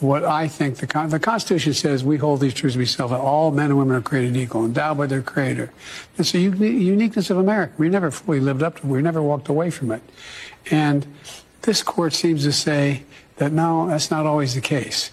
what 0.00 0.24
I 0.24 0.46
think 0.48 0.76
the, 0.76 0.86
Con- 0.86 1.08
the 1.08 1.18
Constitution 1.18 1.72
says 1.72 2.04
we 2.04 2.18
hold 2.18 2.40
these 2.40 2.52
truths 2.52 2.74
to 2.74 2.78
be 2.78 2.86
self. 2.86 3.12
All 3.12 3.50
men 3.50 3.70
and 3.70 3.78
women 3.78 3.96
are 3.96 4.02
created 4.02 4.36
equal, 4.36 4.64
endowed 4.64 4.98
by 4.98 5.06
their 5.06 5.22
Creator. 5.22 5.72
It's 6.18 6.34
uni- 6.34 6.68
uniqueness 6.68 7.30
of 7.30 7.38
America. 7.38 7.72
We 7.78 7.88
never 7.88 8.10
fully 8.10 8.40
lived 8.40 8.62
up 8.62 8.80
to 8.80 8.86
it. 8.86 8.90
We 8.90 9.02
never 9.02 9.22
walked 9.22 9.48
away 9.48 9.70
from 9.70 9.90
it. 9.92 10.02
And 10.70 11.06
this 11.62 11.82
court 11.82 12.12
seems 12.12 12.44
to 12.44 12.52
say 12.52 13.04
that 13.36 13.52
no, 13.52 13.88
that's 13.88 14.10
not 14.10 14.26
always 14.26 14.54
the 14.54 14.60
case. 14.60 15.10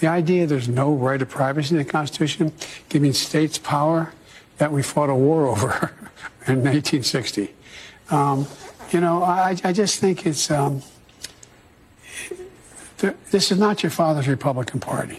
The 0.00 0.08
idea 0.08 0.46
there's 0.46 0.68
no 0.68 0.92
right 0.92 1.22
of 1.22 1.28
privacy 1.28 1.74
in 1.74 1.78
the 1.78 1.84
Constitution, 1.84 2.52
giving 2.88 3.12
states 3.12 3.58
power 3.58 4.12
that 4.58 4.72
we 4.72 4.82
fought 4.82 5.10
a 5.10 5.14
war 5.14 5.46
over 5.48 5.92
in 6.46 6.56
1860. 6.56 7.54
Um, 8.10 8.46
you 8.90 9.00
know, 9.00 9.22
I, 9.22 9.56
I 9.64 9.72
just 9.72 10.00
think 10.00 10.26
it's 10.26 10.50
um, 10.50 10.82
this 13.30 13.52
is 13.52 13.58
not 13.58 13.82
your 13.82 13.90
father's 13.90 14.28
Republican 14.28 14.80
Party. 14.80 15.18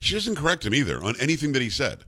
She 0.00 0.14
doesn't 0.14 0.36
correct 0.36 0.66
him 0.66 0.74
either 0.74 1.02
on 1.02 1.14
anything 1.20 1.52
that 1.52 1.62
he 1.62 1.70
said. 1.70 2.00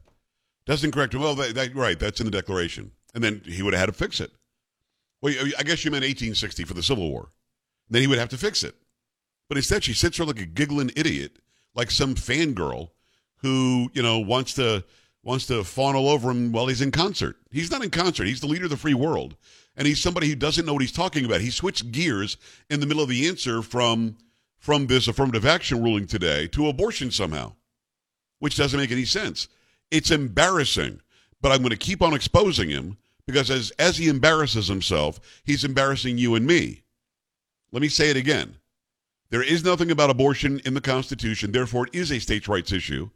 Doesn't 0.66 0.92
correct 0.92 1.14
him. 1.14 1.20
Well, 1.20 1.34
that, 1.36 1.54
that, 1.54 1.74
right, 1.74 1.98
that's 1.98 2.20
in 2.20 2.26
the 2.26 2.32
Declaration. 2.32 2.90
And 3.14 3.22
then 3.22 3.42
he 3.44 3.62
would 3.62 3.74
have 3.74 3.80
had 3.80 3.86
to 3.86 3.92
fix 3.92 4.20
it. 4.20 4.32
Well, 5.22 5.32
I 5.58 5.62
guess 5.62 5.84
you 5.84 5.90
meant 5.90 6.02
1860 6.02 6.64
for 6.64 6.74
the 6.74 6.82
Civil 6.82 7.10
War. 7.10 7.30
Then 7.88 8.02
he 8.02 8.08
would 8.08 8.18
have 8.18 8.30
to 8.30 8.38
fix 8.38 8.62
it. 8.62 8.74
But 9.48 9.58
instead, 9.58 9.84
she 9.84 9.94
sits 9.94 10.16
there 10.16 10.26
like 10.26 10.40
a 10.40 10.46
giggling 10.46 10.90
idiot, 10.96 11.38
like 11.74 11.90
some 11.90 12.14
fangirl 12.14 12.90
who, 13.36 13.90
you 13.92 14.02
know, 14.02 14.18
wants 14.18 14.54
to 14.54 14.84
wants 15.22 15.46
to 15.46 15.64
fawn 15.64 15.96
all 15.96 16.08
over 16.08 16.30
him 16.30 16.52
while 16.52 16.66
he's 16.66 16.82
in 16.82 16.90
concert. 16.90 17.36
He's 17.50 17.70
not 17.70 17.82
in 17.82 17.90
concert. 17.90 18.26
He's 18.26 18.40
the 18.40 18.46
leader 18.46 18.64
of 18.64 18.70
the 18.70 18.76
free 18.76 18.94
world. 18.94 19.36
And 19.76 19.86
he's 19.86 20.00
somebody 20.00 20.28
who 20.28 20.34
doesn't 20.34 20.66
know 20.66 20.72
what 20.74 20.82
he's 20.82 20.92
talking 20.92 21.24
about. 21.24 21.40
He 21.40 21.50
switched 21.50 21.90
gears 21.90 22.36
in 22.68 22.80
the 22.80 22.86
middle 22.86 23.02
of 23.02 23.08
the 23.08 23.26
answer 23.26 23.62
from 23.62 24.16
from 24.64 24.86
this 24.86 25.08
affirmative 25.08 25.44
action 25.44 25.82
ruling 25.82 26.06
today 26.06 26.46
to 26.46 26.68
abortion 26.68 27.10
somehow, 27.10 27.52
which 28.38 28.56
doesn't 28.56 28.80
make 28.80 28.90
any 28.90 29.04
sense. 29.04 29.48
It's 29.90 30.10
embarrassing, 30.10 31.02
but 31.42 31.52
I'm 31.52 31.58
going 31.58 31.68
to 31.68 31.76
keep 31.76 32.00
on 32.00 32.14
exposing 32.14 32.70
him 32.70 32.96
because 33.26 33.50
as, 33.50 33.72
as 33.72 33.98
he 33.98 34.08
embarrasses 34.08 34.66
himself, 34.66 35.20
he's 35.44 35.64
embarrassing 35.64 36.16
you 36.16 36.34
and 36.34 36.46
me. 36.46 36.80
Let 37.72 37.82
me 37.82 37.88
say 37.88 38.08
it 38.08 38.16
again. 38.16 38.56
There 39.28 39.42
is 39.42 39.66
nothing 39.66 39.90
about 39.90 40.08
abortion 40.08 40.62
in 40.64 40.72
the 40.72 40.80
Constitution, 40.80 41.52
therefore, 41.52 41.88
it 41.88 41.94
is 41.94 42.10
a 42.10 42.18
states' 42.18 42.48
rights 42.48 42.72
issue. 42.72 43.10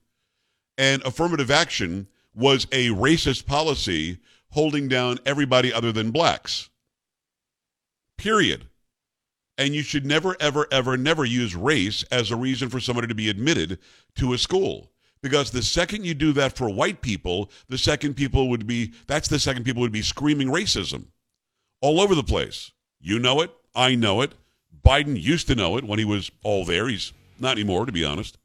And 0.77 1.03
affirmative 1.07 1.51
action 1.51 2.09
was 2.35 2.67
a 2.73 2.89
racist 2.89 3.47
policy 3.47 4.19
holding 4.51 4.87
down 4.87 5.19
everybody 5.25 5.73
other 5.73 5.93
than 5.93 6.11
blacks. 6.11 6.69
Period. 8.19 8.67
And 9.59 9.75
you 9.75 9.83
should 9.83 10.07
never, 10.07 10.37
ever, 10.41 10.67
ever, 10.71 10.97
never 10.97 11.25
use 11.25 11.55
race 11.55 12.05
as 12.05 12.31
a 12.31 12.37
reason 12.37 12.71
for 12.71 12.81
somebody 12.81 13.09
to 13.09 13.15
be 13.15 13.29
admitted 13.29 13.79
to 14.15 14.33
a 14.33 14.39
school. 14.39 14.93
Because 15.21 15.51
the 15.51 15.63
second 15.63 16.07
you 16.07 16.15
do 16.15 16.33
that 16.33 16.57
for 16.57 16.71
white 16.71 17.03
people, 17.03 17.51
the 17.69 17.77
second 17.77 18.15
people 18.15 18.49
would 18.49 18.67
be, 18.67 18.93
that's 19.09 19.29
the 19.29 19.41
second 19.41 19.65
people 19.65 19.83
would 19.83 19.93
be 19.93 20.01
screaming 20.01 20.49
racism 20.49 21.07
all 21.81 22.01
over 22.01 22.15
the 22.15 22.23
place. 22.23 22.71
You 23.01 23.19
know 23.19 23.41
it. 23.41 23.51
I 23.75 23.97
know 23.97 24.23
it. 24.23 24.33
Biden 24.85 25.21
used 25.21 25.49
to 25.49 25.55
know 25.55 25.77
it 25.77 25.85
when 25.85 25.99
he 25.99 26.05
was 26.05 26.31
all 26.45 26.65
there. 26.65 26.89
He's 26.89 27.13
not 27.39 27.53
anymore, 27.53 27.85
to 27.85 27.93
be 27.93 28.05
honest. 28.05 28.39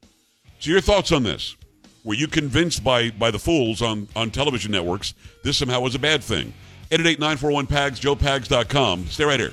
So, 0.58 0.70
your 0.70 0.80
thoughts 0.80 1.12
on 1.12 1.22
this? 1.22 1.56
Were 2.04 2.14
you 2.14 2.28
convinced 2.28 2.84
by, 2.84 3.10
by 3.10 3.30
the 3.30 3.38
fools 3.38 3.80
on, 3.80 4.08
on 4.14 4.30
television 4.30 4.72
networks 4.72 5.14
this 5.42 5.56
somehow 5.56 5.80
was 5.80 5.94
a 5.94 5.98
bad 5.98 6.22
thing? 6.22 6.52
888-941-PAGS, 6.90 8.00
joepags.com. 8.00 9.06
Stay 9.06 9.24
right 9.24 9.40
here. 9.40 9.52